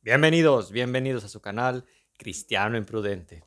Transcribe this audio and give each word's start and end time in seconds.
Bienvenidos, 0.00 0.70
bienvenidos 0.70 1.24
a 1.24 1.28
su 1.28 1.40
canal 1.40 1.84
Cristiano 2.16 2.78
Imprudente. 2.78 3.44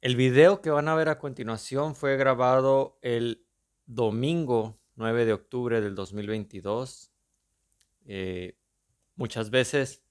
El 0.00 0.16
video 0.16 0.62
que 0.62 0.70
van 0.70 0.88
a 0.88 0.94
ver 0.94 1.10
a 1.10 1.18
continuación 1.18 1.94
fue 1.94 2.16
grabado 2.16 2.98
el 3.02 3.46
domingo 3.84 4.80
9 4.96 5.26
de 5.26 5.34
octubre 5.34 5.82
del 5.82 5.94
2022. 5.94 7.12
Eh, 8.06 8.56
muchas 9.16 9.50
veces 9.50 10.02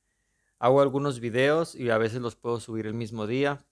hago 0.60 0.82
algunos 0.82 1.20
videos 1.20 1.74
y 1.74 1.90
a 1.90 1.98
veces 1.98 2.22
los 2.22 2.36
puedo 2.36 2.60
subir 2.60 2.86
el 2.86 2.94
mismo 2.94 3.26
día. 3.26 3.66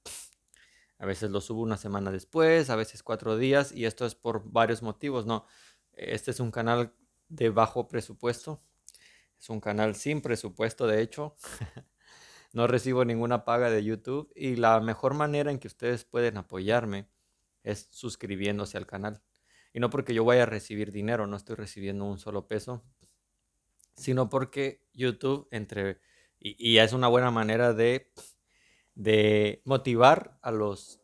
A 0.97 1.05
veces 1.05 1.29
los 1.29 1.45
subo 1.45 1.61
una 1.61 1.77
semana 1.77 2.11
después, 2.11 2.71
a 2.71 2.75
veces 2.75 3.03
cuatro 3.03 3.37
días 3.37 3.71
y 3.71 3.85
esto 3.85 4.07
es 4.07 4.15
por 4.15 4.51
varios 4.51 4.81
motivos. 4.81 5.27
No, 5.27 5.45
este 5.93 6.31
es 6.31 6.39
un 6.39 6.49
canal 6.49 6.91
de 7.29 7.51
bajo 7.51 7.87
presupuesto. 7.87 8.63
Es 9.39 9.49
un 9.49 9.59
canal 9.59 9.95
sin 9.95 10.21
presupuesto, 10.21 10.87
de 10.87 11.01
hecho. 11.01 11.35
no 12.53 12.67
recibo 12.67 13.05
ninguna 13.05 13.45
paga 13.45 13.69
de 13.69 13.83
YouTube 13.83 14.31
y 14.35 14.55
la 14.55 14.79
mejor 14.79 15.13
manera 15.13 15.51
en 15.51 15.59
que 15.59 15.67
ustedes 15.67 16.05
pueden 16.05 16.37
apoyarme 16.37 17.07
es 17.63 17.87
suscribiéndose 17.91 18.77
al 18.77 18.87
canal. 18.87 19.21
Y 19.73 19.79
no 19.79 19.89
porque 19.89 20.13
yo 20.13 20.25
vaya 20.25 20.43
a 20.43 20.47
recibir 20.47 20.91
dinero, 20.91 21.27
no 21.27 21.37
estoy 21.37 21.55
recibiendo 21.55 22.05
un 22.05 22.17
solo 22.19 22.47
peso, 22.47 22.83
sino 23.95 24.29
porque 24.29 24.81
YouTube 24.93 25.47
entre 25.51 25.99
y, 26.39 26.77
es 26.77 26.93
una 26.93 27.07
buena 27.07 27.31
manera 27.31 27.73
de, 27.73 28.11
de 28.95 29.61
motivar 29.65 30.37
a 30.41 30.51
los 30.51 31.01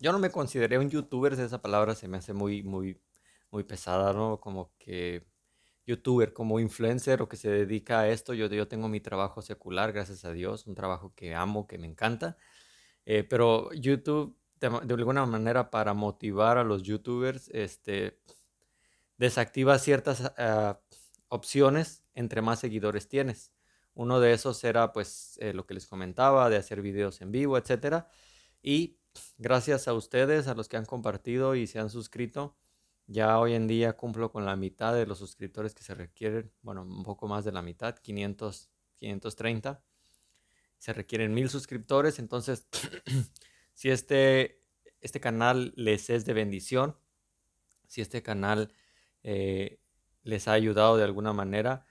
yo 0.00 0.12
no 0.12 0.18
me 0.18 0.30
consideré 0.30 0.78
un 0.78 0.88
youtuber, 0.90 1.34
esa 1.34 1.60
palabra 1.60 1.94
se 1.94 2.08
me 2.08 2.16
hace 2.16 2.32
muy, 2.32 2.62
muy, 2.62 2.98
muy 3.50 3.64
pesada, 3.64 4.14
¿no? 4.14 4.40
Como 4.40 4.72
que 4.78 5.26
youtuber, 5.90 6.32
como 6.32 6.60
influencer 6.60 7.22
o 7.22 7.28
que 7.28 7.36
se 7.36 7.50
dedica 7.50 8.00
a 8.00 8.08
esto. 8.08 8.34
Yo, 8.34 8.46
yo 8.46 8.68
tengo 8.68 8.88
mi 8.88 9.00
trabajo 9.00 9.42
secular, 9.42 9.92
gracias 9.92 10.24
a 10.24 10.32
Dios, 10.32 10.66
un 10.66 10.74
trabajo 10.74 11.12
que 11.14 11.34
amo, 11.34 11.66
que 11.66 11.78
me 11.78 11.86
encanta. 11.86 12.36
Eh, 13.06 13.24
pero 13.24 13.72
YouTube, 13.72 14.36
de, 14.60 14.94
alguna 14.94 15.26
manera, 15.26 15.70
para 15.70 15.94
motivar 15.94 16.58
a 16.58 16.64
los 16.64 16.82
youtubers, 16.82 17.48
este, 17.48 18.20
desactiva 19.18 19.78
ciertas 19.78 20.32
ah, 20.38 20.80
opciones 21.28 22.04
entre 22.14 22.42
más 22.42 22.60
seguidores 22.60 23.08
tienes. 23.08 23.52
Uno 23.94 24.20
de 24.20 24.32
esos 24.32 24.62
era, 24.64 24.92
pues, 24.92 25.38
eh, 25.40 25.52
lo 25.52 25.66
que 25.66 25.74
les 25.74 25.86
comentaba, 25.86 26.48
de 26.50 26.56
hacer 26.56 26.82
videos 26.82 27.20
en 27.20 27.32
vivo, 27.32 27.58
etcétera. 27.58 28.08
Y 28.62 28.98
gracias 29.38 29.88
a 29.88 29.94
ustedes, 29.94 30.46
a 30.48 30.54
los 30.54 30.68
que 30.68 30.76
han 30.76 30.86
compartido 30.86 31.54
y 31.56 31.66
se 31.66 31.78
han 31.80 31.90
suscrito, 31.90 32.56
ya 33.10 33.40
hoy 33.40 33.54
en 33.54 33.66
día 33.66 33.94
cumplo 33.96 34.30
con 34.30 34.46
la 34.46 34.54
mitad 34.54 34.94
de 34.94 35.04
los 35.04 35.18
suscriptores 35.18 35.74
que 35.74 35.82
se 35.82 35.94
requieren, 35.96 36.52
bueno, 36.62 36.82
un 36.82 37.02
poco 37.02 37.26
más 37.26 37.44
de 37.44 37.50
la 37.50 37.60
mitad, 37.60 37.96
500, 37.96 38.70
530. 38.98 39.82
Se 40.78 40.92
requieren 40.92 41.34
mil 41.34 41.50
suscriptores, 41.50 42.20
entonces 42.20 42.68
si 43.74 43.90
este, 43.90 44.62
este 45.00 45.18
canal 45.18 45.72
les 45.74 46.08
es 46.08 46.24
de 46.24 46.34
bendición, 46.34 46.96
si 47.88 48.00
este 48.00 48.22
canal 48.22 48.72
eh, 49.24 49.80
les 50.22 50.46
ha 50.46 50.52
ayudado 50.52 50.96
de 50.96 51.02
alguna 51.02 51.32
manera, 51.32 51.86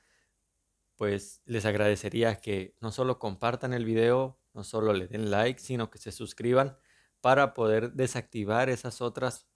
pues 0.95 1.41
les 1.43 1.65
agradecería 1.65 2.37
que 2.37 2.77
no 2.79 2.93
solo 2.93 3.19
compartan 3.19 3.73
el 3.73 3.83
video, 3.83 4.39
no 4.53 4.63
solo 4.63 4.93
le 4.93 5.07
den 5.07 5.31
like, 5.31 5.59
sino 5.59 5.89
que 5.89 5.97
se 5.97 6.13
suscriban 6.13 6.77
para 7.19 7.53
poder 7.53 7.91
desactivar 7.91 8.69
esas 8.69 9.01
otras 9.01 9.48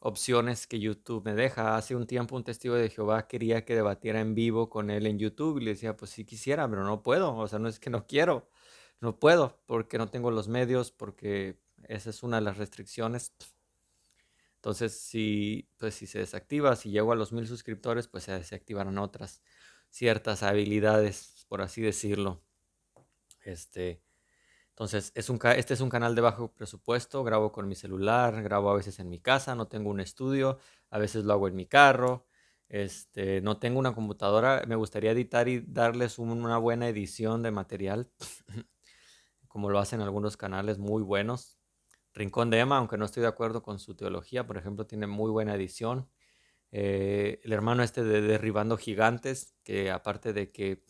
opciones 0.00 0.66
que 0.66 0.80
YouTube 0.80 1.24
me 1.24 1.34
deja. 1.34 1.76
Hace 1.76 1.96
un 1.96 2.06
tiempo 2.06 2.36
un 2.36 2.44
testigo 2.44 2.74
de 2.74 2.90
Jehová 2.90 3.28
quería 3.28 3.64
que 3.64 3.74
debatiera 3.74 4.20
en 4.20 4.34
vivo 4.34 4.68
con 4.70 4.90
él 4.90 5.06
en 5.06 5.18
YouTube 5.18 5.58
y 5.58 5.64
le 5.64 5.70
decía, 5.72 5.96
pues 5.96 6.10
sí 6.12 6.24
quisiera, 6.24 6.68
pero 6.68 6.84
no 6.84 7.02
puedo. 7.02 7.36
O 7.36 7.48
sea, 7.48 7.58
no 7.58 7.68
es 7.68 7.80
que 7.80 7.90
no 7.90 8.06
quiero, 8.06 8.48
no 9.00 9.18
puedo 9.18 9.60
porque 9.66 9.98
no 9.98 10.08
tengo 10.10 10.30
los 10.30 10.48
medios, 10.48 10.92
porque 10.92 11.58
esa 11.88 12.10
es 12.10 12.22
una 12.22 12.36
de 12.38 12.42
las 12.42 12.58
restricciones. 12.58 13.32
Entonces, 14.56 15.00
si, 15.00 15.68
pues, 15.78 15.94
si 15.94 16.06
se 16.06 16.18
desactiva, 16.18 16.74
si 16.76 16.90
llego 16.90 17.12
a 17.12 17.16
los 17.16 17.32
mil 17.32 17.46
suscriptores, 17.46 18.08
pues 18.08 18.24
se 18.24 18.32
desactivarán 18.32 18.98
otras 18.98 19.40
ciertas 19.90 20.42
habilidades, 20.42 21.46
por 21.48 21.62
así 21.62 21.80
decirlo. 21.80 22.42
Este, 23.42 24.02
entonces, 24.78 25.10
este 25.16 25.74
es 25.74 25.80
un 25.80 25.88
canal 25.88 26.14
de 26.14 26.20
bajo 26.20 26.52
presupuesto, 26.52 27.24
grabo 27.24 27.50
con 27.50 27.66
mi 27.66 27.74
celular, 27.74 28.44
grabo 28.44 28.70
a 28.70 28.76
veces 28.76 29.00
en 29.00 29.08
mi 29.08 29.18
casa, 29.18 29.56
no 29.56 29.66
tengo 29.66 29.90
un 29.90 29.98
estudio, 29.98 30.60
a 30.90 30.98
veces 30.98 31.24
lo 31.24 31.32
hago 31.32 31.48
en 31.48 31.56
mi 31.56 31.66
carro, 31.66 32.28
este, 32.68 33.40
no 33.40 33.58
tengo 33.58 33.80
una 33.80 33.92
computadora, 33.92 34.62
me 34.68 34.76
gustaría 34.76 35.10
editar 35.10 35.48
y 35.48 35.64
darles 35.66 36.20
una 36.20 36.58
buena 36.58 36.86
edición 36.86 37.42
de 37.42 37.50
material, 37.50 38.12
como 39.48 39.68
lo 39.68 39.80
hacen 39.80 40.00
algunos 40.00 40.36
canales 40.36 40.78
muy 40.78 41.02
buenos. 41.02 41.58
Rincón 42.14 42.48
de 42.50 42.60
Emma, 42.60 42.78
aunque 42.78 42.98
no 42.98 43.04
estoy 43.04 43.22
de 43.22 43.30
acuerdo 43.30 43.64
con 43.64 43.80
su 43.80 43.96
teología, 43.96 44.46
por 44.46 44.58
ejemplo, 44.58 44.86
tiene 44.86 45.08
muy 45.08 45.32
buena 45.32 45.56
edición. 45.56 46.08
Eh, 46.70 47.40
el 47.42 47.52
hermano 47.52 47.82
este 47.82 48.04
de 48.04 48.20
Derribando 48.20 48.76
Gigantes, 48.76 49.56
que 49.64 49.90
aparte 49.90 50.32
de 50.32 50.52
que 50.52 50.84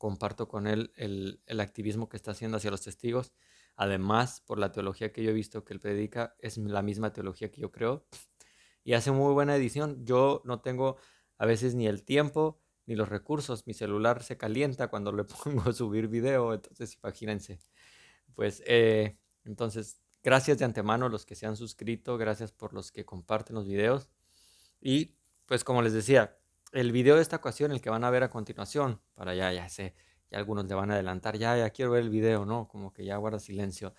comparto 0.00 0.48
con 0.48 0.66
él 0.66 0.92
el, 0.96 1.60
activismo 1.60 2.08
que 2.08 2.16
está 2.16 2.30
haciendo 2.30 2.56
hacia 2.56 2.70
los 2.70 2.80
testigos. 2.80 3.34
Además, 3.76 4.40
por 4.40 4.58
la 4.58 4.72
teología 4.72 5.12
que 5.12 5.22
yo 5.22 5.30
he 5.30 5.34
visto 5.34 5.62
que 5.62 5.74
él 5.74 5.78
predica, 5.78 6.34
es 6.38 6.56
la 6.56 6.80
misma 6.80 7.12
teología 7.12 7.50
que 7.50 7.60
yo 7.60 7.70
creo. 7.70 8.06
Y 8.82 8.94
hace 8.94 9.10
muy 9.10 9.34
buena 9.34 9.54
edición. 9.54 10.02
Yo 10.06 10.40
no 10.46 10.62
tengo 10.62 10.96
a 11.36 11.44
veces 11.44 11.74
ni 11.74 11.86
el 11.86 12.02
tiempo 12.02 12.62
ni 12.86 12.94
los 12.94 13.10
recursos. 13.10 13.66
Mi 13.66 13.74
celular 13.74 14.22
se 14.22 14.38
calienta 14.38 14.88
cuando 14.88 15.12
le 15.12 15.24
pongo 15.44 15.68
a 15.68 15.72
subir 15.74 16.08
video. 16.08 16.54
Entonces, 16.54 16.96
imagínense. 16.96 17.60
Pues, 18.34 18.62
eh, 18.66 19.18
entonces, 19.44 20.00
gracias 20.22 20.58
de 20.58 20.64
antemano 20.64 21.06
a 21.06 21.10
los 21.10 21.26
que 21.26 21.34
se 21.34 21.44
han 21.44 21.56
suscrito. 21.56 22.16
Gracias 22.16 22.52
por 22.52 22.72
los 22.72 22.90
que 22.90 23.04
comparten 23.04 23.54
los 23.54 23.66
videos. 23.66 24.08
Y, 24.80 25.18
pues, 25.44 25.62
como 25.62 25.82
les 25.82 25.92
decía, 25.92 26.39
el 26.72 26.92
video 26.92 27.16
de 27.16 27.22
esta 27.22 27.36
ocasión, 27.36 27.72
el 27.72 27.80
que 27.80 27.90
van 27.90 28.04
a 28.04 28.10
ver 28.10 28.22
a 28.22 28.30
continuación, 28.30 29.00
para 29.14 29.34
ya, 29.34 29.52
ya 29.52 29.68
sé, 29.68 29.94
ya 30.30 30.38
algunos 30.38 30.66
le 30.66 30.74
van 30.74 30.90
a 30.90 30.94
adelantar, 30.94 31.36
ya, 31.36 31.56
ya 31.56 31.70
quiero 31.70 31.90
ver 31.90 32.02
el 32.02 32.10
video, 32.10 32.44
¿no? 32.44 32.68
Como 32.68 32.92
que 32.92 33.04
ya 33.04 33.16
guarda 33.16 33.40
silencio. 33.40 33.94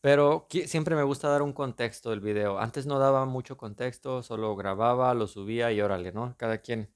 Pero 0.00 0.48
siempre 0.66 0.96
me 0.96 1.02
gusta 1.02 1.28
dar 1.28 1.42
un 1.42 1.52
contexto 1.52 2.10
del 2.10 2.20
video. 2.20 2.58
Antes 2.58 2.86
no 2.86 2.98
daba 2.98 3.26
mucho 3.26 3.56
contexto, 3.56 4.22
solo 4.22 4.56
grababa, 4.56 5.12
lo 5.14 5.26
subía 5.26 5.72
y 5.72 5.80
órale, 5.80 6.10
¿no? 6.12 6.34
Cada 6.38 6.58
quien 6.58 6.90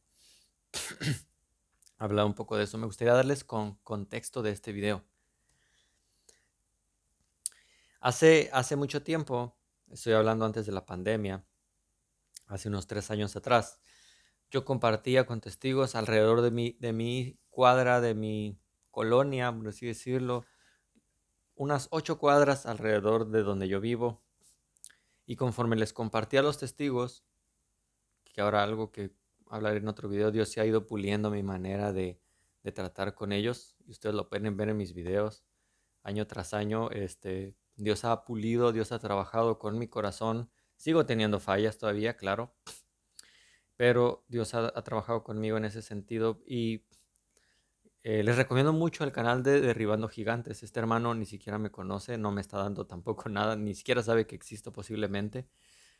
hablaba 1.99 2.27
un 2.27 2.35
poco 2.35 2.57
de 2.57 2.65
eso. 2.65 2.79
Me 2.79 2.87
gustaría 2.87 3.13
darles 3.13 3.45
con 3.45 3.75
contexto 3.85 4.43
de 4.43 4.53
este 4.53 4.73
video. 4.73 5.05
Hace, 8.01 8.51
hace 8.53 8.77
mucho 8.77 9.03
tiempo, 9.03 9.57
estoy 9.91 10.15
hablando 10.15 10.45
antes 10.45 10.67
de 10.67 10.73
la 10.73 10.85
pandemia, 10.85 11.45
hace 12.47 12.69
unos 12.69 12.87
tres 12.87 13.11
años 13.11 13.35
atrás, 13.37 13.81
yo 14.51 14.65
compartía 14.65 15.27
con 15.27 15.41
testigos 15.41 15.95
alrededor 15.95 16.41
de 16.41 16.51
mi, 16.51 16.77
de 16.81 16.93
mi 16.93 17.39
cuadra, 17.51 18.01
de 18.01 18.15
mi 18.15 18.59
colonia, 18.91 19.53
por 19.53 19.69
así 19.69 19.87
decirlo, 19.87 20.45
unas 21.57 21.89
ocho 21.91 22.19
cuadras 22.19 22.67
alrededor 22.67 23.31
de 23.31 23.43
donde 23.43 23.69
yo 23.69 23.81
vivo. 23.81 24.23
Y 25.27 25.37
conforme 25.37 25.77
les 25.77 25.93
compartía 25.93 26.41
a 26.41 26.43
los 26.43 26.59
testigos, 26.59 27.25
que 28.25 28.41
ahora 28.41 28.63
algo 28.63 28.93
que 28.93 29.13
hablaré 29.49 29.79
en 29.79 29.89
otro 29.89 30.09
video, 30.09 30.31
Dios 30.31 30.51
se 30.51 30.61
ha 30.61 30.67
ido 30.67 30.87
puliendo 30.87 31.31
mi 31.31 31.43
manera 31.43 31.93
de, 31.93 32.21
de 32.63 32.73
tratar 32.73 33.15
con 33.15 33.33
ellos. 33.33 33.77
Y 33.87 33.93
ustedes 33.93 34.15
lo 34.15 34.29
pueden 34.29 34.57
ver 34.57 34.69
en 34.69 34.77
mis 34.77 34.93
videos, 34.93 35.45
año 36.03 36.27
tras 36.27 36.55
año. 36.55 36.91
Este, 36.91 37.57
Dios 37.77 38.05
ha 38.05 38.25
pulido, 38.25 38.73
Dios 38.73 38.93
ha 38.93 38.99
trabajado 38.99 39.59
con 39.59 39.79
mi 39.79 39.89
corazón. 39.89 40.51
Sigo 40.77 41.07
teniendo 41.07 41.41
fallas 41.41 41.79
todavía, 41.79 42.17
claro 42.17 42.55
pero 43.77 44.25
Dios 44.29 44.55
ha, 44.55 44.71
trabajado 44.83 45.25
conmigo 45.25 45.57
en 45.57 45.65
ese 45.65 45.83
sentido 45.83 46.43
y 46.47 46.85
eh, 48.03 48.23
les 48.23 48.37
recomiendo 48.37 48.73
mucho 48.73 49.05
el 49.05 49.13
canal 49.13 49.43
de 49.43 49.61
Derribando 49.61 50.09
Gigantes. 50.09 50.63
Este 50.63 50.79
hermano 50.81 51.15
ni 51.15 51.27
siquiera 51.27 51.59
me 51.59 51.71
conoce, 51.71 52.19
no 52.19 52.31
me 52.33 52.41
está 52.41 52.59
dando 52.59 52.87
tampoco 52.87 53.29
nada, 53.31 53.57
ni 53.57 53.75
siquiera 53.75 54.03
sabe 54.03 54.27
que 54.27 54.37
existo 54.37 54.73
posiblemente. 54.73 55.49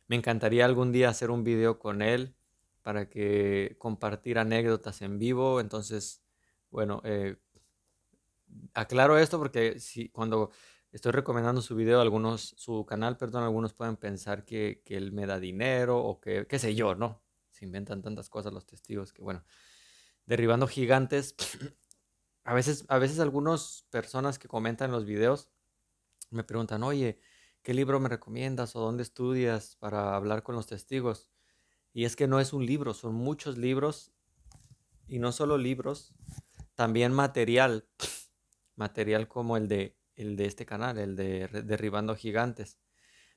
Me 0.09 0.17
encantaría 0.17 0.65
algún 0.67 0.93
día 0.93 1.09
hacer 1.09 1.31
un 1.31 1.45
video 1.45 1.79
con 1.79 2.03
él 2.03 2.35
para 2.83 3.09
que 3.09 3.77
compartir 3.79 4.39
anécdotas 4.39 5.03
en 5.03 5.19
vivo. 5.19 5.61
Entonces, 5.61 6.23
bueno, 6.71 7.01
eh, 7.05 7.39
aclaro 8.75 9.19
esto 9.19 9.39
porque 9.39 9.81
si 9.81 10.11
cuando 10.11 10.51
estoy 10.93 11.13
recomendando 11.13 11.63
su 11.63 11.75
video, 11.77 12.01
algunos, 12.01 12.55
su 12.59 12.85
canal, 12.87 13.17
perdón, 13.17 13.45
algunos 13.45 13.73
pueden 13.75 13.97
pensar 13.97 14.45
que, 14.45 14.83
que 14.85 14.97
él 14.97 15.13
me 15.13 15.27
da 15.27 15.41
dinero 15.41 15.99
o 15.99 16.21
que, 16.21 16.47
qué 16.47 16.59
sé 16.59 16.75
yo, 16.75 16.95
¿no? 16.95 17.24
Se 17.55 17.65
inventan 17.65 18.03
tantas 18.03 18.29
cosas 18.29 18.53
los 18.53 18.67
testigos 18.67 19.13
que, 19.13 19.23
bueno, 19.23 19.45
derribando 20.27 20.67
gigantes. 20.67 21.35
A 22.47 22.53
veces, 22.53 22.85
a 22.89 22.99
veces 22.99 23.21
algunas 23.21 23.87
personas 23.89 24.39
que 24.39 24.49
comentan 24.49 24.93
los 24.93 25.07
videos 25.07 25.49
me 26.31 26.45
preguntan, 26.45 26.83
oye, 26.83 27.19
¿qué 27.63 27.73
libro 27.73 28.01
me 28.01 28.11
recomiendas 28.11 28.77
o 28.77 28.81
dónde 28.81 29.03
estudias 29.03 29.77
para 29.77 30.15
hablar 30.15 30.43
con 30.43 30.55
los 30.55 30.67
testigos? 30.67 31.31
Y 31.95 32.05
es 32.05 32.17
que 32.17 32.29
no 32.29 32.41
es 32.41 32.53
un 32.53 32.67
libro, 32.67 32.93
son 32.93 33.15
muchos 33.15 33.57
libros 33.57 34.13
y 35.09 35.21
no 35.21 35.33
solo 35.33 35.57
libros, 35.57 36.13
también 36.75 37.15
material 37.15 37.89
material 38.77 39.27
como 39.27 39.57
el 39.57 39.67
de, 39.67 39.97
el 40.15 40.37
de 40.37 40.45
este 40.45 40.67
canal, 40.67 40.99
el 40.99 41.17
de 41.17 41.49
Derribando 41.49 42.15
Gigantes. 42.15 42.79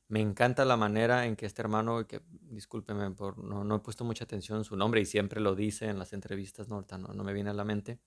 Me 0.09 0.21
encanta 0.21 0.63
la 0.63 0.77
manera 0.77 1.25
en 1.25 1.36
que 1.36 1.45
este 1.45 1.62
hermano, 1.62 2.07
que 2.07 2.21
discúlpeme 2.30 3.12
por 3.12 3.38
no, 3.38 3.63
no 3.63 3.75
he 3.75 3.80
puesto 3.80 4.06
mucha 4.06 4.24
atención 4.24 4.59
en 4.59 4.63
su 4.63 4.77
nombre 4.77 5.01
y 5.01 5.06
siempre 5.06 5.42
lo 5.42 5.54
dice 5.54 5.88
en 5.88 6.00
las 6.00 6.13
entrevistas, 6.13 6.69
no, 6.69 6.86
no, 7.13 7.24
me 7.24 7.33
viene 7.33 7.50
a 7.50 7.54
la 7.54 7.65
mente, 7.65 8.00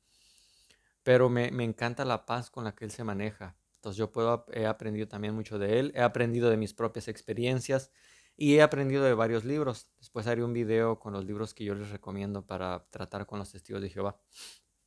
pero 1.02 1.28
me, 1.28 1.50
me, 1.50 1.64
encanta 1.64 2.04
la 2.06 2.24
paz 2.24 2.50
con 2.50 2.64
la 2.64 2.74
que 2.74 2.86
él 2.86 2.90
se 2.90 3.04
maneja. 3.04 3.56
Entonces 3.74 3.98
yo 3.98 4.10
puedo, 4.10 4.46
he 4.52 4.66
aprendido 4.66 5.08
también 5.08 5.34
mucho 5.34 5.58
de 5.58 5.78
él, 5.78 5.92
he 5.94 6.00
aprendido 6.00 6.48
de 6.48 6.56
mis 6.56 6.72
propias 6.72 7.08
experiencias 7.08 7.90
y 8.36 8.56
he 8.56 8.62
aprendido 8.62 9.04
de 9.04 9.12
varios 9.12 9.44
libros. 9.44 9.88
Después 9.98 10.26
haré 10.26 10.42
un 10.42 10.54
video 10.54 10.98
con 10.98 11.12
los 11.12 11.26
libros 11.26 11.52
que 11.52 11.64
yo 11.64 11.74
les 11.74 11.90
recomiendo 11.90 12.46
para 12.46 12.86
tratar 12.88 13.26
con 13.26 13.38
los 13.38 13.52
testigos 13.52 13.82
de 13.82 13.90
Jehová. 13.90 14.18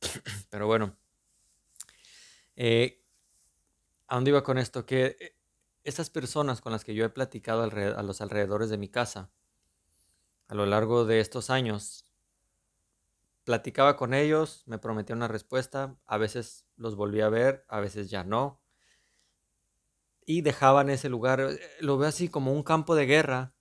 Pero 0.50 0.66
bueno, 0.66 0.96
eh, 2.56 3.04
¿a 4.08 4.16
dónde 4.16 4.30
iba 4.30 4.42
con 4.42 4.58
esto? 4.58 4.84
Que 4.84 5.16
eh, 5.20 5.36
estas 5.84 6.10
personas 6.10 6.60
con 6.60 6.72
las 6.72 6.84
que 6.84 6.94
yo 6.94 7.04
he 7.04 7.10
platicado 7.10 7.62
a 7.62 8.02
los 8.02 8.20
alrededores 8.20 8.70
de 8.70 8.78
mi 8.78 8.88
casa 8.88 9.30
a 10.48 10.54
lo 10.54 10.66
largo 10.66 11.04
de 11.04 11.20
estos 11.20 11.50
años, 11.50 12.06
platicaba 13.44 13.96
con 13.96 14.14
ellos, 14.14 14.62
me 14.66 14.78
prometía 14.78 15.16
una 15.16 15.28
respuesta, 15.28 15.96
a 16.06 16.18
veces 16.18 16.66
los 16.76 16.96
volví 16.96 17.20
a 17.20 17.28
ver, 17.28 17.64
a 17.68 17.80
veces 17.80 18.10
ya 18.10 18.24
no, 18.24 18.60
y 20.26 20.40
dejaban 20.40 20.88
ese 20.90 21.08
lugar, 21.08 21.40
eh, 21.40 21.60
lo 21.80 21.98
veo 21.98 22.08
así 22.08 22.28
como 22.28 22.52
un 22.52 22.62
campo 22.62 22.94
de 22.94 23.06
guerra, 23.06 23.54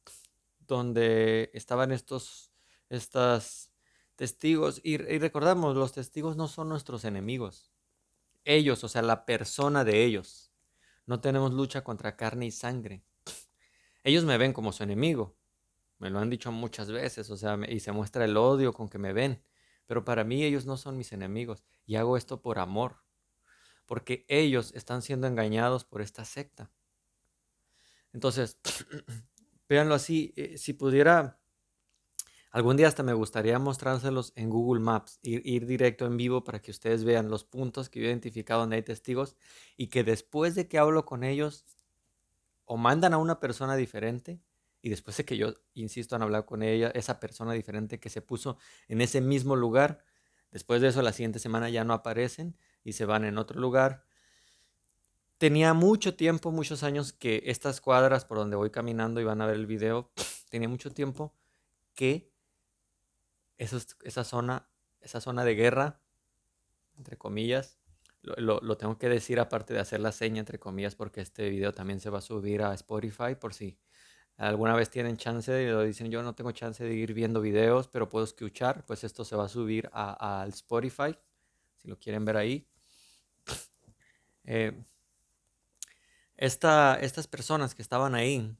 donde 0.59 1.51
estaban 1.53 1.91
estos, 1.91 2.51
estas 2.89 3.71
testigos, 4.15 4.79
y, 4.83 4.93
y 4.93 5.19
recordamos, 5.19 5.75
los 5.75 5.91
testigos 5.91 6.37
no 6.37 6.47
son 6.47 6.69
nuestros 6.69 7.03
enemigos, 7.03 7.71
ellos, 8.45 8.83
o 8.83 8.89
sea, 8.89 9.01
la 9.01 9.25
persona 9.25 9.83
de 9.83 10.03
ellos 10.03 10.52
no 11.05 11.19
tenemos 11.19 11.53
lucha 11.53 11.83
contra 11.83 12.15
carne 12.15 12.45
y 12.45 12.51
sangre. 12.51 13.03
Ellos 14.03 14.25
me 14.25 14.37
ven 14.37 14.53
como 14.53 14.71
su 14.71 14.83
enemigo. 14.83 15.35
Me 15.99 16.09
lo 16.09 16.19
han 16.19 16.29
dicho 16.29 16.51
muchas 16.51 16.91
veces, 16.91 17.29
o 17.29 17.37
sea, 17.37 17.57
y 17.67 17.79
se 17.79 17.91
muestra 17.91 18.25
el 18.25 18.35
odio 18.35 18.73
con 18.73 18.89
que 18.89 18.97
me 18.97 19.13
ven. 19.13 19.41
Pero 19.85 20.03
para 20.03 20.23
mí 20.23 20.43
ellos 20.43 20.65
no 20.65 20.77
son 20.77 20.97
mis 20.97 21.13
enemigos 21.13 21.63
y 21.85 21.95
hago 21.95 22.17
esto 22.17 22.41
por 22.41 22.59
amor. 22.59 23.03
Porque 23.85 24.25
ellos 24.27 24.73
están 24.75 25.01
siendo 25.01 25.27
engañados 25.27 25.83
por 25.85 26.01
esta 26.01 26.25
secta. 26.25 26.71
Entonces, 28.13 28.59
véanlo 29.69 29.95
así, 29.95 30.33
eh, 30.35 30.57
si 30.57 30.73
pudiera 30.73 31.39
Algún 32.53 32.77
día 32.77 32.87
hasta 32.87 33.01
me 33.01 33.13
gustaría 33.13 33.57
mostrárselos 33.57 34.31
en 34.35 34.51
Google 34.51 34.79
Maps, 34.79 35.17
ir, 35.23 35.65
directo 35.65 36.05
en 36.05 36.17
vivo 36.17 36.43
para 36.43 36.61
que 36.61 36.69
ustedes 36.69 37.03
vean 37.03 37.31
los 37.31 37.43
puntos 37.43 37.89
que 37.89 37.99
yo 37.99 38.05
he 38.05 38.09
identificado 38.09 38.59
donde 38.59 38.75
hay 38.75 38.83
testigos 38.83 39.35
y 39.75 39.87
que 39.87 40.03
después 40.03 40.53
de 40.53 40.67
que 40.67 40.77
hablo 40.77 41.03
con 41.03 41.23
ellos 41.23 41.65
o 42.65 42.77
mandan 42.77 43.15
a 43.15 43.17
una 43.17 43.39
persona 43.39 43.75
diferente 43.75 44.39
y 44.83 44.89
después 44.89 45.17
de 45.17 45.25
que 45.25 45.35
yo 45.35 45.55
insisto 45.73 46.15
en 46.15 46.21
hablar 46.21 46.45
con 46.45 46.61
ella, 46.61 46.91
esa 46.93 47.19
persona 47.19 47.53
diferente 47.53 47.99
que 47.99 48.11
se 48.11 48.21
puso 48.21 48.59
en 48.87 49.01
ese 49.01 49.19
mismo 49.19 49.55
lugar, 49.55 50.05
después 50.51 50.79
de 50.79 50.89
eso 50.89 51.01
la 51.01 51.11
siguiente 51.11 51.39
semana 51.39 51.71
ya 51.71 51.83
no 51.83 51.95
aparecen 51.95 52.55
y 52.83 52.93
se 52.93 53.05
van 53.05 53.25
en 53.25 53.39
otro 53.39 53.59
lugar. 53.59 54.05
Tenía 55.39 55.73
mucho 55.73 56.15
tiempo, 56.15 56.51
muchos 56.51 56.83
años 56.83 57.13
que 57.13 57.41
estas 57.47 57.81
cuadras 57.81 58.25
por 58.25 58.37
donde 58.37 58.57
voy 58.57 58.69
caminando 58.69 59.19
y 59.19 59.23
van 59.23 59.41
a 59.41 59.47
ver 59.47 59.55
el 59.55 59.65
video, 59.65 60.11
tenía 60.51 60.69
mucho 60.69 60.91
tiempo 60.91 61.33
que 61.95 62.32
esa 63.63 64.23
zona, 64.23 64.67
esa 65.01 65.21
zona 65.21 65.43
de 65.43 65.55
guerra, 65.55 65.99
entre 66.97 67.17
comillas, 67.17 67.79
lo, 68.21 68.77
tengo 68.77 68.97
que 68.97 69.09
decir 69.09 69.39
aparte 69.39 69.73
de 69.73 69.79
hacer 69.79 69.99
la 69.99 70.11
seña, 70.11 70.39
entre 70.39 70.59
comillas, 70.59 70.95
porque 70.95 71.21
este 71.21 71.49
video 71.49 71.73
también 71.73 71.99
se 71.99 72.09
va 72.09 72.19
a 72.19 72.21
subir 72.21 72.61
a 72.61 72.73
Spotify 72.73 73.35
por 73.39 73.53
si 73.53 73.77
alguna 74.37 74.75
vez 74.75 74.89
tienen 74.89 75.17
chance 75.17 75.61
y 75.61 75.67
lo 75.67 75.83
dicen, 75.83 76.09
yo 76.09 76.23
no 76.23 76.33
tengo 76.33 76.51
chance 76.51 76.83
de 76.83 76.93
ir 76.93 77.13
viendo 77.13 77.41
videos, 77.41 77.87
pero 77.87 78.09
puedo 78.09 78.23
escuchar, 78.23 78.85
pues 78.85 79.03
esto 79.03 79.25
se 79.25 79.35
va 79.35 79.45
a 79.45 79.49
subir 79.49 79.89
al 79.91 80.49
Spotify, 80.49 81.17
si 81.77 81.87
lo 81.89 81.99
quieren 81.99 82.25
ver 82.25 82.37
ahí. 82.37 82.67
Eh, 84.45 84.73
estas 86.35 87.27
personas 87.27 87.75
que 87.75 87.81
estaban 87.81 88.13
ahí 88.13 88.53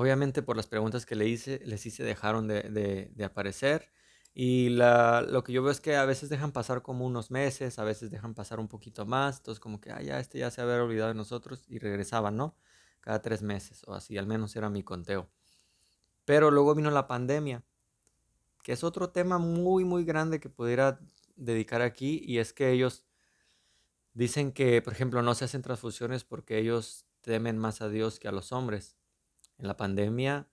Obviamente 0.00 0.40
por 0.40 0.56
las 0.56 0.66
preguntas 0.66 1.04
que 1.04 1.14
le 1.14 1.28
hice, 1.28 1.60
les 1.66 1.84
hice 1.84 2.02
dejaron 2.02 2.48
de, 2.48 3.12
aparecer. 3.22 3.92
Y 4.32 4.70
lo 4.70 5.44
que 5.44 5.52
yo 5.52 5.62
veo 5.62 5.70
es 5.70 5.82
que 5.82 5.94
a 5.94 6.06
veces 6.06 6.30
dejan 6.30 6.52
pasar 6.52 6.80
como 6.80 7.04
unos 7.04 7.30
meses, 7.30 7.78
a 7.78 7.84
veces 7.84 8.10
dejan 8.10 8.32
pasar 8.32 8.60
un 8.60 8.68
poquito 8.68 9.04
más. 9.04 9.36
Entonces 9.36 9.60
como 9.60 9.78
que, 9.78 9.92
ah, 9.92 10.00
ya, 10.00 10.18
este 10.18 10.38
ya 10.38 10.50
se 10.50 10.62
había 10.62 10.82
olvidado 10.82 11.08
de 11.08 11.16
nosotros 11.16 11.66
y 11.68 11.78
regresaban, 11.80 12.34
¿no? 12.38 12.56
Cada 13.00 13.20
tres 13.20 13.42
meses 13.42 13.82
o 13.86 13.92
así, 13.92 14.16
al 14.16 14.26
menos 14.26 14.56
era 14.56 14.70
mi 14.70 14.82
conteo. 14.82 15.28
Pero 16.24 16.50
luego 16.50 16.74
vino 16.74 16.90
la 16.90 17.06
pandemia, 17.06 17.62
que 18.62 18.72
es 18.72 18.82
otro 18.82 19.10
tema 19.10 19.36
muy, 19.36 19.84
muy 19.84 20.04
grande 20.04 20.40
que 20.40 20.48
pudiera 20.48 20.98
dedicar 21.36 21.82
aquí. 21.82 22.22
Y 22.24 22.38
es 22.38 22.54
que 22.54 22.70
ellos 22.70 23.04
dicen 24.14 24.52
que, 24.52 24.80
por 24.80 24.94
ejemplo, 24.94 25.20
no 25.20 25.34
se 25.34 25.44
hacen 25.44 25.60
transfusiones 25.60 26.24
porque 26.24 26.56
ellos 26.56 27.04
temen 27.20 27.58
más 27.58 27.82
a 27.82 27.90
Dios 27.90 28.18
que 28.18 28.28
a 28.28 28.32
los 28.32 28.50
hombres. 28.52 28.96
En 29.60 29.66
la 29.66 29.76
pandemia 29.76 30.48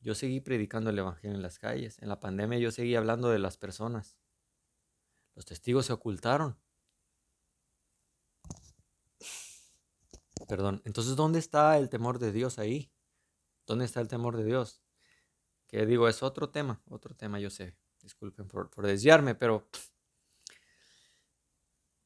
yo 0.00 0.14
seguí 0.14 0.40
predicando 0.40 0.90
el 0.90 0.98
Evangelio 0.98 1.36
en 1.36 1.42
las 1.42 1.60
calles. 1.60 2.00
En 2.00 2.08
la 2.08 2.18
pandemia 2.18 2.58
yo 2.58 2.72
seguí 2.72 2.96
hablando 2.96 3.30
de 3.30 3.38
las 3.38 3.56
personas. 3.56 4.18
Los 5.36 5.44
testigos 5.44 5.86
se 5.86 5.92
ocultaron. 5.92 6.58
Perdón. 10.48 10.82
Entonces, 10.84 11.14
¿dónde 11.14 11.38
está 11.38 11.78
el 11.78 11.88
temor 11.88 12.18
de 12.18 12.32
Dios 12.32 12.58
ahí? 12.58 12.92
¿Dónde 13.64 13.84
está 13.84 14.00
el 14.00 14.08
temor 14.08 14.36
de 14.36 14.44
Dios? 14.44 14.82
Que 15.68 15.86
digo, 15.86 16.08
es 16.08 16.22
otro 16.24 16.50
tema, 16.50 16.82
otro 16.88 17.14
tema, 17.14 17.38
yo 17.38 17.50
sé. 17.50 17.76
Disculpen 18.02 18.48
por, 18.48 18.70
desviarme, 18.86 19.36
pero 19.36 19.68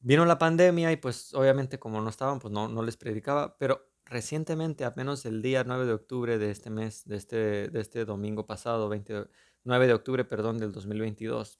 vino 0.00 0.26
la 0.26 0.38
pandemia 0.38 0.92
y 0.92 0.96
pues 0.96 1.32
obviamente 1.32 1.78
como 1.78 2.00
no 2.00 2.10
estaban, 2.10 2.40
pues 2.40 2.52
no, 2.52 2.68
no 2.68 2.82
les 2.82 2.96
predicaba, 2.96 3.56
pero 3.56 3.91
recientemente, 4.12 4.84
apenas 4.84 5.24
el 5.26 5.42
día 5.42 5.64
9 5.64 5.86
de 5.86 5.92
octubre 5.92 6.38
de 6.38 6.50
este 6.50 6.70
mes, 6.70 7.04
de 7.06 7.16
este, 7.16 7.68
de 7.68 7.80
este 7.80 8.04
domingo 8.04 8.46
pasado, 8.46 8.88
9 9.64 9.86
de 9.86 9.94
octubre, 9.94 10.24
perdón, 10.24 10.58
del 10.58 10.70
2022, 10.72 11.58